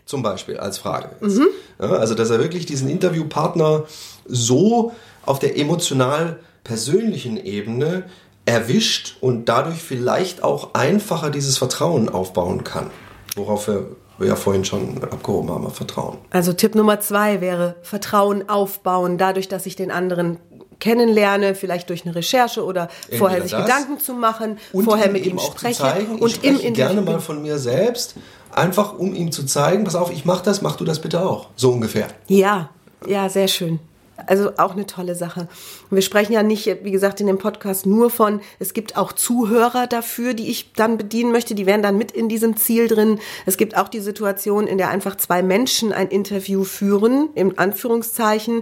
Zum 0.05 0.21
Beispiel 0.21 0.57
als 0.57 0.77
Frage. 0.77 1.11
Mhm. 1.21 1.47
Ja, 1.79 1.93
also, 1.93 2.13
dass 2.13 2.29
er 2.29 2.39
wirklich 2.39 2.65
diesen 2.65 2.89
Interviewpartner 2.89 3.85
so 4.25 4.91
auf 5.25 5.39
der 5.39 5.57
emotional 5.57 6.39
persönlichen 6.63 7.38
Ebene 7.38 8.03
erwischt 8.45 9.17
und 9.21 9.45
dadurch 9.49 9.81
vielleicht 9.81 10.43
auch 10.43 10.73
einfacher 10.73 11.29
dieses 11.29 11.57
Vertrauen 11.57 12.09
aufbauen 12.09 12.63
kann, 12.63 12.91
worauf 13.35 13.67
wir 13.67 13.88
ja 14.19 14.35
vorhin 14.35 14.63
schon 14.65 15.03
abgehoben 15.03 15.49
haben, 15.49 15.69
Vertrauen. 15.71 16.17
Also 16.29 16.53
Tipp 16.53 16.75
Nummer 16.75 16.99
zwei 16.99 17.41
wäre 17.41 17.75
Vertrauen 17.81 18.47
aufbauen, 18.49 19.17
dadurch, 19.17 19.47
dass 19.47 19.65
ich 19.65 19.75
den 19.75 19.91
anderen 19.91 20.38
kennenlerne, 20.79 21.55
vielleicht 21.55 21.89
durch 21.89 22.05
eine 22.05 22.15
Recherche 22.15 22.63
oder 22.63 22.89
Entweder 23.03 23.17
vorher 23.17 23.41
sich 23.41 23.51
Gedanken 23.51 23.99
zu 23.99 24.13
machen, 24.13 24.57
vorher 24.71 25.09
mit 25.09 25.25
ihm 25.25 25.39
sprechen 25.39 25.81
zeigen, 25.81 26.19
und 26.19 26.43
im 26.43 26.59
Interview 26.59 26.73
gerne 26.73 27.01
mal 27.01 27.19
von 27.19 27.41
mir 27.41 27.57
selbst 27.57 28.15
einfach 28.51 28.97
um 28.97 29.13
ihm 29.13 29.31
zu 29.31 29.45
zeigen, 29.45 29.83
pass 29.83 29.95
auf, 29.95 30.11
ich 30.11 30.25
mach 30.25 30.41
das, 30.41 30.61
mach 30.61 30.75
du 30.75 30.85
das 30.85 30.99
bitte 30.99 31.25
auch. 31.25 31.47
So 31.55 31.71
ungefähr. 31.71 32.07
Ja, 32.27 32.69
ja, 33.05 33.29
sehr 33.29 33.47
schön. 33.47 33.79
Also 34.28 34.51
auch 34.58 34.71
eine 34.71 34.86
tolle 34.86 35.13
Sache. 35.13 35.47
wir 35.89 36.01
sprechen 36.01 36.32
ja 36.32 36.41
nicht, 36.41 36.65
wie 36.84 36.91
gesagt, 36.91 37.19
in 37.19 37.28
dem 37.28 37.38
Podcast 37.38 37.86
nur 37.86 38.10
von, 38.10 38.39
es 38.60 38.73
gibt 38.73 38.97
auch 38.97 39.12
Zuhörer 39.12 39.88
dafür, 39.88 40.34
die 40.34 40.49
ich 40.49 40.71
dann 40.73 40.97
bedienen 40.97 41.32
möchte, 41.32 41.54
die 41.54 41.65
wären 41.65 41.82
dann 41.82 41.97
mit 41.97 42.12
in 42.12 42.30
diesem 42.30 42.56
Ziel 42.56 42.88
drin. 42.88 43.19
Es 43.45 43.58
gibt 43.58 43.75
auch 43.75 43.89
die 43.89 43.99
Situation, 43.99 44.67
in 44.67 44.78
der 44.78 44.89
einfach 44.89 45.17
zwei 45.17 45.43
Menschen 45.43 45.91
ein 45.91 46.08
Interview 46.08 46.63
führen, 46.63 47.30
im 47.36 47.60
Anführungszeichen, 47.60 48.62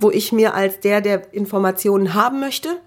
wo 0.00 0.10
ich 0.10 0.32
mir 0.32 0.54
als 0.54 0.80
der, 0.80 1.00
der 1.00 1.34
Informationen 1.34 2.14
haben 2.14 2.40
möchte, 2.40 2.80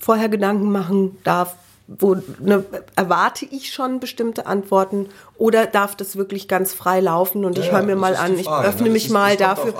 vorher 0.00 0.28
Gedanken 0.28 0.72
machen 0.72 1.18
darf, 1.22 1.54
wo 1.88 2.16
ne, 2.38 2.64
erwarte 2.96 3.46
ich 3.50 3.72
schon 3.72 3.98
bestimmte 3.98 4.46
Antworten 4.46 5.06
oder 5.38 5.64
darf 5.64 5.96
das 5.96 6.16
wirklich 6.16 6.46
ganz 6.46 6.74
frei 6.74 7.00
laufen 7.00 7.46
und 7.46 7.56
ja, 7.56 7.64
ich 7.64 7.72
höre 7.72 7.82
mir 7.82 7.96
mal 7.96 8.14
an, 8.14 8.38
ich 8.38 8.46
öffne 8.46 8.88
ne? 8.88 8.90
mich 8.90 9.06
ist, 9.06 9.12
mal 9.12 9.38
dafür. 9.38 9.72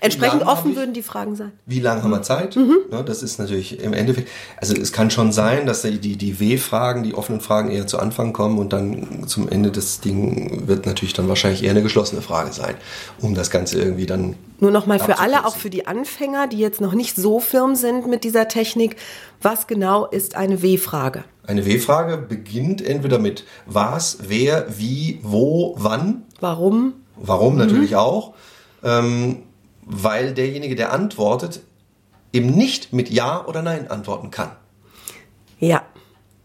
Entsprechend 0.00 0.46
offen 0.46 0.70
ich, 0.70 0.76
würden 0.76 0.94
die 0.94 1.02
Fragen 1.02 1.34
sein. 1.34 1.50
Wie 1.66 1.80
lange 1.80 2.04
haben 2.04 2.10
wir 2.10 2.22
Zeit? 2.22 2.54
Mhm. 2.54 2.76
Ja, 2.92 3.02
das 3.02 3.24
ist 3.24 3.40
natürlich 3.40 3.80
im 3.82 3.94
Endeffekt, 3.94 4.28
also 4.58 4.76
es 4.76 4.92
kann 4.92 5.10
schon 5.10 5.32
sein, 5.32 5.66
dass 5.66 5.82
die, 5.82 5.98
die, 5.98 6.16
die 6.16 6.38
W-Fragen, 6.38 7.02
die 7.02 7.14
offenen 7.14 7.40
Fragen 7.40 7.72
eher 7.72 7.88
zu 7.88 7.98
Anfang 7.98 8.32
kommen 8.32 8.58
und 8.58 8.72
dann 8.72 9.26
zum 9.26 9.48
Ende 9.48 9.72
des 9.72 10.00
Ding 10.00 10.68
wird 10.68 10.86
natürlich 10.86 11.14
dann 11.14 11.28
wahrscheinlich 11.28 11.64
eher 11.64 11.72
eine 11.72 11.82
geschlossene 11.82 12.22
Frage 12.22 12.52
sein, 12.52 12.76
um 13.20 13.34
das 13.34 13.50
Ganze 13.50 13.80
irgendwie 13.80 14.06
dann 14.06 14.36
nur 14.58 14.70
nochmal 14.70 14.98
für 14.98 15.18
alle, 15.18 15.44
auch 15.44 15.56
für 15.56 15.68
die 15.68 15.86
Anfänger, 15.86 16.46
die 16.46 16.58
jetzt 16.58 16.80
noch 16.80 16.94
nicht 16.94 17.14
so 17.14 17.40
firm 17.40 17.74
sind 17.74 18.06
mit 18.06 18.24
dieser 18.24 18.48
Technik, 18.48 18.96
was 19.42 19.66
genau 19.66 20.06
ist 20.06 20.34
eine 20.34 20.62
W-Frage? 20.62 21.24
Eine 21.46 21.64
W-Frage 21.64 22.18
beginnt 22.18 22.82
entweder 22.82 23.18
mit 23.18 23.44
was, 23.66 24.18
wer, 24.22 24.66
wie, 24.78 25.20
wo, 25.22 25.74
wann. 25.78 26.24
Warum? 26.40 26.94
Warum 27.16 27.54
mhm. 27.54 27.60
natürlich 27.60 27.96
auch. 27.96 28.34
Ähm, 28.82 29.42
weil 29.82 30.34
derjenige, 30.34 30.74
der 30.74 30.92
antwortet, 30.92 31.60
eben 32.32 32.50
nicht 32.50 32.92
mit 32.92 33.10
Ja 33.10 33.46
oder 33.46 33.62
Nein 33.62 33.90
antworten 33.90 34.30
kann. 34.30 34.50
Ja. 35.58 35.82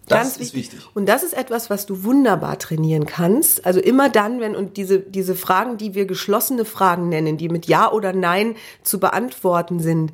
Das 0.07 0.19
Ganz 0.19 0.37
ist 0.37 0.53
wichtig. 0.53 0.79
Und 0.93 1.07
das 1.07 1.23
ist 1.23 1.33
etwas, 1.33 1.69
was 1.69 1.85
du 1.85 2.03
wunderbar 2.03 2.59
trainieren 2.59 3.05
kannst. 3.05 3.65
Also 3.65 3.79
immer 3.79 4.09
dann, 4.09 4.41
wenn 4.41 4.55
und 4.55 4.75
diese, 4.75 4.99
diese 4.99 5.35
Fragen, 5.35 5.77
die 5.77 5.95
wir 5.95 6.05
geschlossene 6.05 6.65
Fragen 6.65 7.07
nennen, 7.07 7.37
die 7.37 7.47
mit 7.47 7.65
Ja 7.67 7.91
oder 7.91 8.11
Nein 8.11 8.55
zu 8.83 8.99
beantworten 8.99 9.79
sind, 9.79 10.11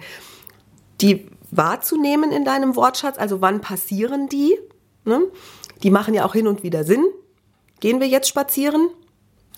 die 1.01 1.27
wahrzunehmen 1.49 2.31
in 2.31 2.45
deinem 2.45 2.75
Wortschatz. 2.75 3.17
Also 3.17 3.41
wann 3.41 3.61
passieren 3.61 4.29
die? 4.29 4.57
Ne? 5.07 5.21
Die 5.83 5.89
machen 5.89 6.13
ja 6.13 6.25
auch 6.25 6.33
hin 6.33 6.47
und 6.47 6.63
wieder 6.63 6.83
Sinn. 6.83 7.03
Gehen 7.79 7.99
wir 7.99 8.07
jetzt 8.07 8.27
spazieren? 8.27 8.89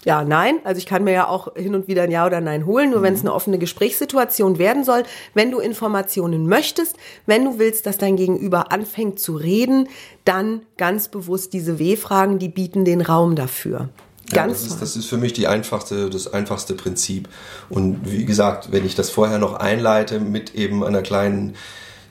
Ja, 0.05 0.23
nein. 0.23 0.59
Also 0.63 0.79
ich 0.79 0.85
kann 0.85 1.03
mir 1.03 1.11
ja 1.11 1.27
auch 1.27 1.55
hin 1.55 1.75
und 1.75 1.87
wieder 1.87 2.03
ein 2.03 2.11
Ja 2.11 2.25
oder 2.25 2.39
Nein 2.39 2.65
holen, 2.65 2.91
nur 2.91 3.01
wenn 3.01 3.13
es 3.13 3.21
eine 3.21 3.33
offene 3.33 3.59
Gesprächssituation 3.59 4.57
werden 4.57 4.83
soll. 4.83 5.03
Wenn 5.33 5.51
du 5.51 5.59
Informationen 5.59 6.47
möchtest, 6.47 6.95
wenn 7.25 7.43
du 7.43 7.59
willst, 7.59 7.85
dass 7.85 7.97
dein 7.97 8.15
Gegenüber 8.15 8.71
anfängt 8.71 9.19
zu 9.19 9.35
reden, 9.35 9.89
dann 10.23 10.61
ganz 10.77 11.09
bewusst 11.09 11.51
diese 11.51 11.79
W-Fragen, 11.79 12.39
die 12.39 12.49
bieten 12.49 12.85
den 12.85 13.01
Raum 13.01 13.35
dafür. 13.35 13.89
Ganz 14.31 14.35
ja, 14.35 14.47
das, 14.47 14.61
ist, 14.63 14.81
das 14.81 14.95
ist 14.95 15.05
für 15.05 15.17
mich 15.17 15.33
die 15.33 15.47
einfachste, 15.47 16.09
das 16.09 16.31
einfachste 16.31 16.75
Prinzip. 16.75 17.27
Und 17.69 17.99
wie 18.09 18.25
gesagt, 18.25 18.71
wenn 18.71 18.85
ich 18.85 18.95
das 18.95 19.09
vorher 19.09 19.39
noch 19.39 19.55
einleite 19.55 20.19
mit 20.19 20.55
eben 20.55 20.83
einer 20.83 21.01
kleinen 21.01 21.55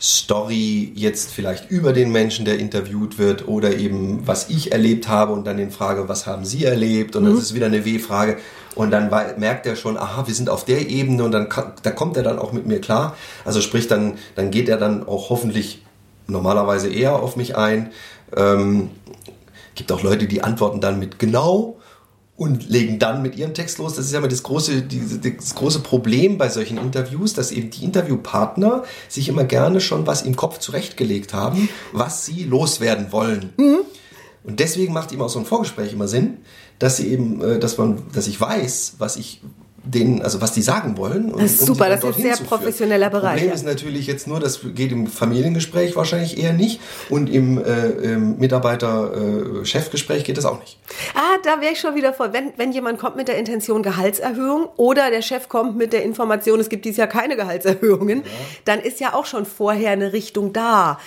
Story 0.01 0.93
jetzt 0.95 1.33
vielleicht 1.33 1.71
über 1.71 1.93
den 1.93 2.13
Menschen, 2.13 2.45
der 2.45 2.59
interviewt 2.59 3.19
wird 3.19 3.49
oder 3.49 3.77
eben 3.77 4.27
was 4.27 4.49
ich 4.49 4.73
erlebt 4.73 5.09
habe 5.09 5.33
und 5.33 5.45
dann 5.47 5.57
den 5.57 5.71
Frage, 5.71 6.09
was 6.09 6.27
haben 6.27 6.45
Sie 6.45 6.65
erlebt 6.65 7.17
und 7.17 7.25
mhm. 7.25 7.35
das 7.35 7.45
ist 7.45 7.55
wieder 7.55 7.67
eine 7.67 7.85
W-Frage 7.85 8.39
und 8.75 8.93
dann 8.93 9.11
merkt 9.11 9.67
er 9.67 9.75
schon, 9.75 9.97
aha, 9.97 10.27
wir 10.27 10.35
sind 10.35 10.49
auf 10.49 10.65
der 10.65 10.89
Ebene 10.89 11.25
und 11.25 11.33
dann, 11.33 11.49
da 11.83 11.91
kommt 11.91 12.17
er 12.17 12.23
dann 12.23 12.39
auch 12.39 12.53
mit 12.53 12.67
mir 12.67 12.81
klar. 12.81 13.17
Also 13.45 13.61
sprich, 13.61 13.89
dann, 13.89 14.19
dann 14.37 14.53
geht 14.53 14.69
er 14.69 14.77
dann 14.77 15.07
auch 15.07 15.31
hoffentlich 15.31 15.83
normalerweise 16.29 16.89
eher 16.89 17.15
auf 17.21 17.35
mich 17.35 17.57
ein. 17.57 17.91
Ähm, 18.37 18.91
gibt 19.75 19.91
auch 19.91 20.03
Leute, 20.03 20.29
die 20.29 20.45
antworten 20.45 20.81
dann 20.81 21.01
mit 21.01 21.19
genau 21.19 21.78
und 22.39 22.69
legen 22.69 23.01
dann 23.01 23.21
mit 23.21 23.37
ihrem 23.37 23.53
Text 23.53 23.79
los. 23.79 23.95
Das 23.95 24.07
ist 24.07 24.13
ja 24.13 24.21
immer 24.21 24.29
das 24.29 24.45
große, 24.45 24.85
das 24.85 25.57
große 25.57 25.81
Problem 25.81 26.39
bei 26.39 26.49
solchen 26.49 26.79
Interviews, 26.79 27.35
dass 27.35 27.51
eben 27.51 27.71
die 27.71 27.85
Interviewpartner 27.85 28.85
sich 29.09 29.29
immer 29.29 29.43
gerne 29.43 29.81
schon 29.81 30.07
was 30.07 30.23
im 30.23 30.37
Kopf 30.37 30.59
zurechtgelegt 30.59 31.35
haben, 31.35 31.69
was 31.93 32.25
sie 32.25 32.45
loswerden 32.45 33.11
wollen. 33.11 33.53
Mhm. 33.57 33.79
Und 34.45 34.61
deswegen 34.61 34.93
macht 34.93 35.11
ihm 35.11 35.21
auch 35.21 35.29
so 35.29 35.41
ein 35.41 35.47
Vorgespräch 35.47 35.93
immer 35.93 36.07
Sinn, 36.07 36.39
dass 36.79 36.97
sie 36.97 37.09
eben, 37.09 37.43
äh, 37.43 37.59
dass 37.59 37.77
man, 37.77 38.05
dass 38.15 38.29
ich 38.29 38.41
weiß, 38.41 38.95
was 38.99 39.17
ich 39.17 39.43
denen, 39.89 40.23
also 40.23 40.41
was 40.41 40.53
die 40.53 40.63
sagen 40.63 40.97
wollen. 40.97 41.33
Und, 41.33 41.43
das 41.43 41.53
ist 41.53 41.67
super, 41.67 41.89
das 41.89 42.05
ist 42.05 42.17
ein 42.17 42.23
sehr 42.23 42.37
professioneller 42.37 43.11
Bereich. 43.11 43.33
Problem 43.33 43.49
ja. 43.49 43.55
ist 43.55 43.65
natürlich 43.65 44.07
jetzt 44.07 44.27
nur, 44.27 44.41
das 44.41 44.61
geht 44.75 44.93
im 44.93 45.07
Familiengespräch 45.07 45.97
wahrscheinlich 45.97 46.39
eher 46.39 46.53
nicht 46.53 46.81
und 47.09 47.29
im, 47.31 47.63
äh, 47.63 47.89
im 48.13 48.39
Mitarbeiter-Chefgespräch 48.39 50.21
äh, 50.21 50.25
geht 50.25 50.37
das 50.37 50.45
auch 50.45 50.61
nicht. 50.61 50.79
Ah, 51.15 51.39
da 51.45 51.61
wäre 51.61 51.73
ich 51.73 51.81
schon 51.81 51.95
wieder 51.95 52.13
voll. 52.13 52.33
Wenn, 52.33 52.53
wenn 52.57 52.73
jemand 52.73 52.99
kommt 52.99 53.17
mit 53.17 53.29
der 53.29 53.39
Intention 53.39 53.83
Gehaltserhöhung 53.83 54.69
oder 54.77 55.11
der 55.11 55.23
Chef 55.23 55.49
kommt 55.49 55.77
mit 55.77 55.93
der 55.93 56.05
Information, 56.05 56.61
es 56.61 56.69
gibt 56.69 56.85
dieses 56.85 56.99
Jahr 56.99 57.09
keine 57.09 57.37
Gehaltserhöhungen, 57.37 58.19
ja. 58.19 58.31
dann 58.65 58.81
ist 58.81 59.01
ja 59.01 59.15
auch 59.15 59.27
schon 59.27 59.47
vorher 59.47 59.93
eine 59.93 60.13
Richtung 60.13 60.53
da. 60.53 60.99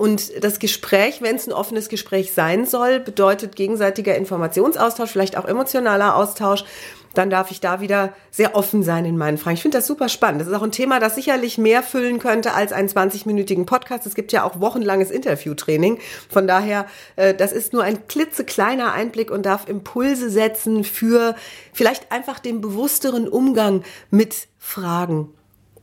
Und 0.00 0.42
das 0.42 0.60
Gespräch, 0.60 1.20
wenn 1.20 1.36
es 1.36 1.46
ein 1.46 1.52
offenes 1.52 1.90
Gespräch 1.90 2.32
sein 2.32 2.64
soll, 2.64 3.00
bedeutet 3.00 3.54
gegenseitiger 3.54 4.16
Informationsaustausch, 4.16 5.10
vielleicht 5.10 5.36
auch 5.36 5.44
emotionaler 5.44 6.16
Austausch 6.16 6.64
dann 7.12 7.28
darf 7.28 7.50
ich 7.50 7.60
da 7.60 7.80
wieder 7.80 8.12
sehr 8.30 8.54
offen 8.54 8.84
sein 8.84 9.04
in 9.04 9.18
meinen 9.18 9.36
Fragen. 9.36 9.54
Ich 9.54 9.62
finde 9.62 9.78
das 9.78 9.88
super 9.88 10.08
spannend. 10.08 10.40
Das 10.40 10.46
ist 10.46 10.54
auch 10.54 10.62
ein 10.62 10.70
Thema, 10.70 11.00
das 11.00 11.16
sicherlich 11.16 11.58
mehr 11.58 11.82
füllen 11.82 12.20
könnte 12.20 12.54
als 12.54 12.72
einen 12.72 12.88
20-minütigen 12.88 13.66
Podcast. 13.66 14.06
Es 14.06 14.14
gibt 14.14 14.30
ja 14.30 14.44
auch 14.44 14.60
wochenlanges 14.60 15.10
Interviewtraining. 15.10 15.98
Von 16.28 16.46
daher, 16.46 16.86
äh, 17.16 17.34
das 17.34 17.50
ist 17.50 17.72
nur 17.72 17.82
ein 17.82 18.06
klitzekleiner 18.06 18.92
Einblick 18.92 19.32
und 19.32 19.44
darf 19.44 19.68
Impulse 19.68 20.30
setzen 20.30 20.84
für 20.84 21.34
vielleicht 21.72 22.12
einfach 22.12 22.38
den 22.38 22.60
bewussteren 22.60 23.26
Umgang 23.26 23.82
mit 24.10 24.46
Fragen 24.56 25.34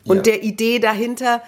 und 0.05 0.17
ja. 0.17 0.23
der 0.23 0.43
Idee 0.43 0.79
dahinter, 0.79 1.41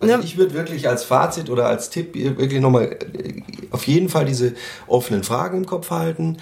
also 0.00 0.16
ne? 0.16 0.22
ich 0.24 0.36
würde 0.36 0.54
wirklich 0.54 0.88
als 0.88 1.04
Fazit 1.04 1.50
oder 1.50 1.66
als 1.66 1.90
Tipp 1.90 2.14
wirklich 2.14 2.60
nochmal 2.60 2.96
äh, 3.14 3.42
auf 3.70 3.86
jeden 3.86 4.08
Fall 4.08 4.24
diese 4.24 4.54
offenen 4.86 5.24
Fragen 5.24 5.58
im 5.58 5.66
Kopf 5.66 5.90
halten 5.90 6.38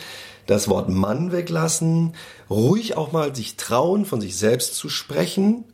das 0.47 0.69
Wort 0.69 0.89
Mann 0.89 1.33
weglassen, 1.33 2.15
ruhig 2.49 2.97
auch 2.97 3.13
mal 3.13 3.35
sich 3.35 3.57
trauen, 3.57 4.05
von 4.05 4.21
sich 4.21 4.37
selbst 4.37 4.77
zu 4.77 4.89
sprechen 4.89 5.65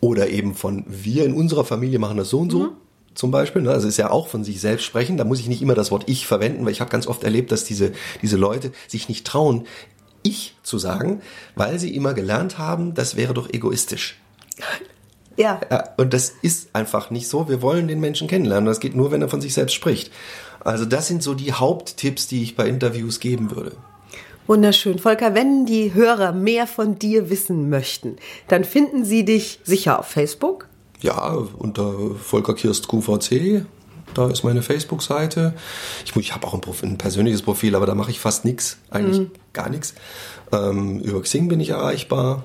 oder 0.00 0.28
eben 0.30 0.54
von 0.54 0.84
wir 0.86 1.24
in 1.24 1.34
unserer 1.34 1.64
Familie 1.64 1.98
machen 1.98 2.16
das 2.16 2.30
so 2.30 2.40
und 2.40 2.50
so. 2.50 2.60
Mhm. 2.60 2.70
Zum 3.14 3.30
Beispiel, 3.30 3.62
ne? 3.62 3.70
also 3.70 3.88
ist 3.88 3.98
ja 3.98 4.10
auch 4.10 4.28
von 4.28 4.42
sich 4.42 4.60
selbst 4.60 4.84
sprechen. 4.84 5.18
Da 5.18 5.24
muss 5.24 5.40
ich 5.40 5.48
nicht 5.48 5.60
immer 5.60 5.74
das 5.74 5.90
Wort 5.90 6.04
ich 6.06 6.26
verwenden, 6.26 6.64
weil 6.64 6.72
ich 6.72 6.80
habe 6.80 6.90
ganz 6.90 7.06
oft 7.06 7.24
erlebt, 7.24 7.52
dass 7.52 7.64
diese, 7.64 7.92
diese 8.22 8.36
Leute 8.36 8.72
sich 8.88 9.08
nicht 9.08 9.26
trauen, 9.26 9.66
ich 10.22 10.56
zu 10.62 10.78
sagen, 10.78 11.20
weil 11.54 11.78
sie 11.78 11.94
immer 11.94 12.14
gelernt 12.14 12.56
haben, 12.56 12.94
das 12.94 13.16
wäre 13.16 13.34
doch 13.34 13.52
egoistisch. 13.52 14.18
Ja. 15.36 15.60
ja. 15.70 15.84
Und 15.96 16.12
das 16.12 16.32
ist 16.42 16.74
einfach 16.74 17.10
nicht 17.10 17.28
so. 17.28 17.48
Wir 17.48 17.62
wollen 17.62 17.88
den 17.88 18.00
Menschen 18.00 18.28
kennenlernen. 18.28 18.66
Das 18.66 18.80
geht 18.80 18.94
nur, 18.94 19.10
wenn 19.10 19.22
er 19.22 19.28
von 19.28 19.40
sich 19.40 19.54
selbst 19.54 19.74
spricht. 19.74 20.12
Also 20.60 20.84
das 20.84 21.08
sind 21.08 21.22
so 21.22 21.34
die 21.34 21.52
Haupttipps, 21.52 22.26
die 22.26 22.42
ich 22.42 22.56
bei 22.56 22.68
Interviews 22.68 23.20
geben 23.20 23.50
würde. 23.50 23.72
Wunderschön. 24.46 24.98
Volker, 24.98 25.34
wenn 25.34 25.66
die 25.66 25.94
Hörer 25.94 26.32
mehr 26.32 26.66
von 26.66 26.98
dir 26.98 27.30
wissen 27.30 27.70
möchten, 27.70 28.16
dann 28.48 28.64
finden 28.64 29.04
sie 29.04 29.24
dich 29.24 29.60
sicher 29.62 29.98
auf 29.98 30.06
Facebook. 30.06 30.68
Ja, 31.00 31.36
unter 31.58 32.14
Volker 32.16 32.54
Kirst 32.54 32.88
QVC. 32.88 33.64
Da 34.14 34.28
ist 34.28 34.44
meine 34.44 34.62
Facebook-Seite. 34.62 35.54
Ich, 36.04 36.14
ich 36.16 36.34
habe 36.34 36.46
auch 36.46 36.54
ein, 36.54 36.60
ein, 36.82 36.98
persönliches 36.98 37.42
Profil, 37.42 37.74
aber 37.74 37.86
da 37.86 37.94
mache 37.94 38.10
ich 38.10 38.20
fast 38.20 38.44
nichts. 38.44 38.78
Eigentlich 38.90 39.20
mhm. 39.20 39.30
gar 39.52 39.70
nichts. 39.70 39.94
Ähm, 40.52 41.00
über 41.00 41.22
Xing 41.22 41.48
bin 41.48 41.60
ich 41.60 41.70
erreichbar. 41.70 42.44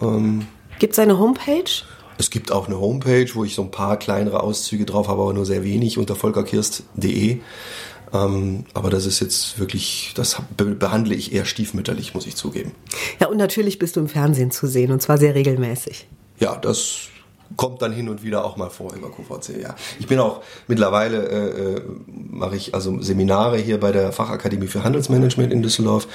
Ähm, 0.00 0.46
Gibt 0.78 0.94
es 0.94 0.98
eine 0.98 1.18
Homepage? 1.18 1.70
Es 2.18 2.30
gibt 2.30 2.52
auch 2.52 2.66
eine 2.66 2.78
Homepage, 2.78 3.28
wo 3.34 3.44
ich 3.44 3.54
so 3.54 3.62
ein 3.62 3.70
paar 3.70 3.98
kleinere 3.98 4.42
Auszüge 4.42 4.84
drauf 4.84 5.08
habe, 5.08 5.22
aber 5.22 5.32
nur 5.32 5.46
sehr 5.46 5.64
wenig 5.64 5.98
unter 5.98 6.14
volkerkirst.de. 6.16 7.40
Ähm, 8.12 8.64
aber 8.74 8.90
das 8.90 9.06
ist 9.06 9.20
jetzt 9.20 9.58
wirklich, 9.58 10.12
das 10.14 10.40
behandle 10.56 11.14
ich 11.14 11.32
eher 11.32 11.44
stiefmütterlich, 11.44 12.14
muss 12.14 12.26
ich 12.26 12.36
zugeben. 12.36 12.72
Ja, 13.20 13.26
und 13.26 13.36
natürlich 13.36 13.78
bist 13.78 13.96
du 13.96 14.00
im 14.00 14.08
Fernsehen 14.08 14.50
zu 14.50 14.66
sehen 14.66 14.92
und 14.92 15.02
zwar 15.02 15.18
sehr 15.18 15.34
regelmäßig. 15.34 16.06
Ja, 16.38 16.56
das 16.56 17.08
kommt 17.56 17.82
dann 17.82 17.92
hin 17.92 18.08
und 18.08 18.22
wieder 18.22 18.44
auch 18.44 18.56
mal 18.56 18.70
vor 18.70 18.94
über 18.94 19.10
QVC, 19.10 19.60
ja. 19.60 19.74
Ich 19.98 20.06
bin 20.06 20.18
auch 20.18 20.42
mittlerweile, 20.66 21.28
äh, 21.28 21.76
äh, 21.76 21.82
mache 22.06 22.56
ich 22.56 22.74
also 22.74 23.00
Seminare 23.00 23.58
hier 23.58 23.78
bei 23.78 23.92
der 23.92 24.12
Fachakademie 24.12 24.66
für 24.66 24.84
Handelsmanagement 24.84 25.52
in 25.52 25.62
Düsseldorf, 25.62 26.08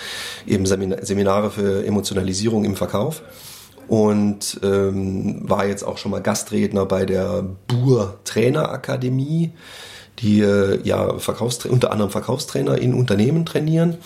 eben 0.48 0.66
Seminare 0.66 1.52
für 1.52 1.86
Emotionalisierung 1.86 2.66
im 2.66 2.76
Verkauf 2.76 3.22
und 3.90 4.60
ähm, 4.62 5.50
war 5.50 5.66
jetzt 5.66 5.84
auch 5.84 5.98
schon 5.98 6.12
mal 6.12 6.22
Gastredner 6.22 6.86
bei 6.86 7.06
der 7.06 7.44
Bur 7.68 8.20
Trainerakademie, 8.24 9.52
die 10.20 10.42
äh, 10.42 10.80
ja 10.84 11.18
Verkaufstra 11.18 11.70
unter 11.70 11.92
anderem 11.92 12.12
Verkaufstrainer 12.12 12.78
in 12.78 12.94
Unternehmen 12.94 13.48
trainieren. 13.48 13.98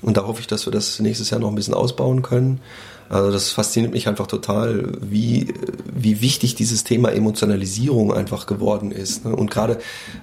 Und 0.00 0.16
da 0.16 0.26
hoffe 0.26 0.40
ich, 0.40 0.46
dass 0.46 0.64
wir 0.66 0.72
das 0.72 1.00
nächstes 1.00 1.30
Jahr 1.30 1.40
noch 1.40 1.48
ein 1.48 1.56
bisschen 1.56 1.74
ausbauen 1.74 2.22
können. 2.22 2.60
Also 3.08 3.30
das 3.30 3.50
fasziniert 3.50 3.92
mich 3.92 4.08
einfach 4.08 4.26
total, 4.26 4.92
wie, 5.00 5.54
wie 5.92 6.20
wichtig 6.20 6.54
dieses 6.54 6.84
Thema 6.84 7.12
Emotionalisierung 7.12 8.12
einfach 8.12 8.46
geworden 8.46 8.90
ist. 8.90 9.24
Ne? 9.24 9.34
Und 9.36 9.50
gerade 9.50 9.78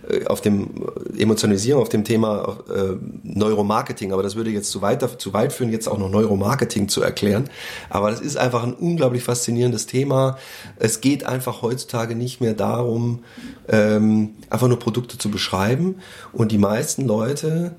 äh, 0.09 0.25
auf 0.25 0.41
dem 0.41 0.69
Emotionalisierung, 1.17 1.81
auf 1.81 1.89
dem 1.89 2.03
Thema 2.03 2.57
äh, 2.69 2.95
Neuromarketing, 3.23 4.11
aber 4.11 4.23
das 4.23 4.35
würde 4.35 4.49
jetzt 4.49 4.71
zu 4.71 4.81
weit, 4.81 5.21
zu 5.21 5.33
weit 5.33 5.53
führen, 5.53 5.71
jetzt 5.71 5.87
auch 5.87 5.97
noch 5.97 6.09
Neuromarketing 6.09 6.87
zu 6.89 7.01
erklären. 7.01 7.49
Aber 7.89 8.09
das 8.09 8.21
ist 8.21 8.37
einfach 8.37 8.63
ein 8.63 8.73
unglaublich 8.73 9.23
faszinierendes 9.23 9.85
Thema. 9.85 10.37
Es 10.77 11.01
geht 11.01 11.25
einfach 11.25 11.61
heutzutage 11.61 12.15
nicht 12.15 12.41
mehr 12.41 12.53
darum, 12.53 13.23
ähm, 13.67 14.31
einfach 14.49 14.67
nur 14.67 14.79
Produkte 14.79 15.17
zu 15.17 15.29
beschreiben. 15.29 15.95
Und 16.33 16.51
die 16.51 16.57
meisten 16.57 17.05
Leute 17.05 17.75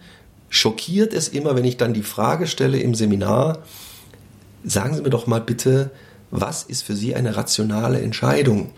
schockiert 0.51 1.15
es 1.15 1.29
immer, 1.29 1.57
wenn 1.57 1.65
ich 1.65 1.77
dann 1.77 1.95
die 1.95 2.03
Frage 2.03 2.47
stelle 2.47 2.79
im 2.79 2.95
Seminar, 2.95 3.59
sagen 4.65 4.95
Sie 4.95 5.03
mir 5.03 5.11
doch 5.11 5.27
mal 5.27 5.41
bitte, 5.41 5.91
was 6.31 6.63
ist 6.63 6.83
für 6.83 6.95
Sie 6.95 7.15
eine 7.15 7.37
rationale 7.37 8.01
Entscheidung? 8.01 8.71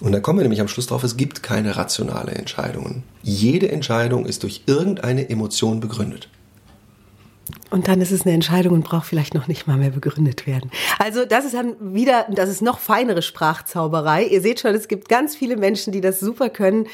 Und 0.00 0.12
da 0.12 0.20
kommen 0.20 0.40
wir 0.40 0.42
nämlich 0.42 0.60
am 0.60 0.68
Schluss 0.68 0.88
drauf, 0.88 1.04
es 1.04 1.16
gibt 1.16 1.42
keine 1.42 1.76
rationale 1.76 2.32
Entscheidungen. 2.32 3.04
Jede 3.22 3.70
Entscheidung 3.70 4.26
ist 4.26 4.42
durch 4.42 4.62
irgendeine 4.66 5.30
Emotion 5.30 5.78
begründet. 5.78 6.28
Und 7.72 7.88
dann 7.88 8.02
ist 8.02 8.10
es 8.10 8.26
eine 8.26 8.34
Entscheidung 8.34 8.74
und 8.74 8.84
braucht 8.84 9.06
vielleicht 9.06 9.32
noch 9.32 9.48
nicht 9.48 9.66
mal 9.66 9.78
mehr 9.78 9.90
begründet 9.90 10.46
werden. 10.46 10.70
Also 10.98 11.24
das 11.24 11.46
ist 11.46 11.54
dann 11.54 11.74
wieder, 11.80 12.26
das 12.28 12.50
ist 12.50 12.60
noch 12.60 12.78
feinere 12.78 13.22
Sprachzauberei. 13.22 14.24
Ihr 14.24 14.42
seht 14.42 14.60
schon, 14.60 14.74
es 14.74 14.88
gibt 14.88 15.08
ganz 15.08 15.34
viele 15.34 15.56
Menschen, 15.56 15.90
die 15.90 16.02
das 16.02 16.20
super 16.20 16.50
können. 16.50 16.86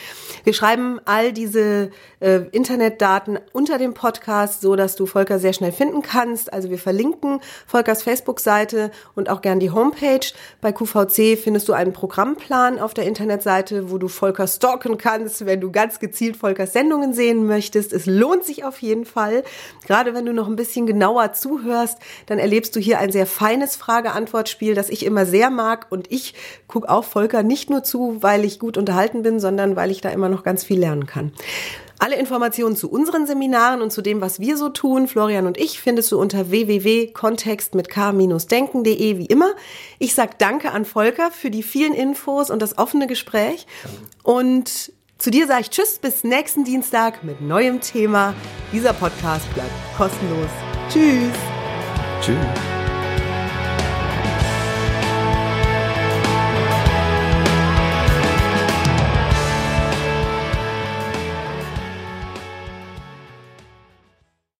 Wir 0.44 0.52
schreiben 0.52 1.00
all 1.04 1.32
diese 1.32 1.90
äh, 2.20 2.42
Internetdaten 2.52 3.40
unter 3.52 3.76
dem 3.78 3.92
Podcast, 3.92 4.60
so 4.60 4.76
dass 4.76 4.94
du 4.94 5.06
Volker 5.06 5.40
sehr 5.40 5.52
schnell 5.52 5.72
finden 5.72 6.02
kannst. 6.02 6.52
Also 6.52 6.70
wir 6.70 6.78
verlinken 6.78 7.40
Volkers 7.66 8.04
Facebook-Seite 8.04 8.92
und 9.16 9.30
auch 9.30 9.42
gern 9.42 9.58
die 9.58 9.72
Homepage. 9.72 10.26
Bei 10.60 10.70
QVC 10.70 11.36
findest 11.36 11.68
du 11.68 11.72
einen 11.72 11.92
Programmplan 11.92 12.78
auf 12.78 12.94
der 12.94 13.04
Internetseite, 13.04 13.90
wo 13.90 13.98
du 13.98 14.06
Volker 14.06 14.46
stalken 14.46 14.96
kannst, 14.96 15.44
wenn 15.44 15.60
du 15.60 15.72
ganz 15.72 15.98
gezielt 15.98 16.36
Volkers 16.36 16.72
Sendungen 16.72 17.14
sehen 17.14 17.46
möchtest. 17.46 17.92
Es 17.92 18.06
lohnt 18.06 18.44
sich 18.44 18.62
auf 18.62 18.80
jeden 18.80 19.06
Fall. 19.06 19.42
Gerade 19.84 20.14
wenn 20.14 20.24
du 20.24 20.32
noch 20.32 20.46
ein 20.46 20.54
bisschen 20.54 20.67
bisschen 20.68 20.86
genauer 20.86 21.32
zuhörst, 21.32 21.98
dann 22.26 22.38
erlebst 22.38 22.76
du 22.76 22.80
hier 22.80 22.98
ein 22.98 23.10
sehr 23.10 23.26
feines 23.26 23.74
Frage-Antwort-Spiel, 23.76 24.74
das 24.74 24.90
ich 24.90 25.04
immer 25.04 25.24
sehr 25.24 25.48
mag. 25.50 25.86
Und 25.90 26.12
ich 26.12 26.34
gucke 26.66 26.88
auch 26.88 27.04
Volker 27.04 27.42
nicht 27.42 27.70
nur 27.70 27.82
zu, 27.82 28.18
weil 28.20 28.44
ich 28.44 28.58
gut 28.58 28.76
unterhalten 28.76 29.22
bin, 29.22 29.40
sondern 29.40 29.76
weil 29.76 29.90
ich 29.90 30.02
da 30.02 30.10
immer 30.10 30.28
noch 30.28 30.44
ganz 30.44 30.64
viel 30.64 30.78
lernen 30.78 31.06
kann. 31.06 31.32
Alle 31.98 32.16
Informationen 32.16 32.76
zu 32.76 32.90
unseren 32.90 33.26
Seminaren 33.26 33.82
und 33.82 33.90
zu 33.90 34.02
dem, 34.02 34.20
was 34.20 34.38
wir 34.38 34.56
so 34.56 34.68
tun, 34.68 35.08
Florian 35.08 35.46
und 35.46 35.58
ich, 35.58 35.80
findest 35.80 36.12
du 36.12 36.20
unter 36.20 36.50
www.kontext 36.50 37.74
mit 37.74 37.88
k-denken.de 37.88 39.18
wie 39.18 39.26
immer. 39.26 39.50
Ich 39.98 40.14
sag 40.14 40.38
Danke 40.38 40.70
an 40.70 40.84
Volker 40.84 41.32
für 41.32 41.50
die 41.50 41.64
vielen 41.64 41.94
Infos 41.94 42.50
und 42.50 42.62
das 42.62 42.78
offene 42.78 43.08
Gespräch. 43.08 43.66
Und 44.22 44.92
zu 45.18 45.30
dir 45.30 45.46
sage 45.46 45.62
ich 45.62 45.70
Tschüss 45.70 45.98
bis 45.98 46.24
nächsten 46.24 46.64
Dienstag 46.64 47.24
mit 47.24 47.40
neuem 47.40 47.80
Thema. 47.80 48.34
Dieser 48.72 48.92
Podcast 48.92 49.52
bleibt 49.54 49.72
kostenlos. 49.96 50.50
Tschüss. 50.88 51.34
Tschüss. 52.20 52.77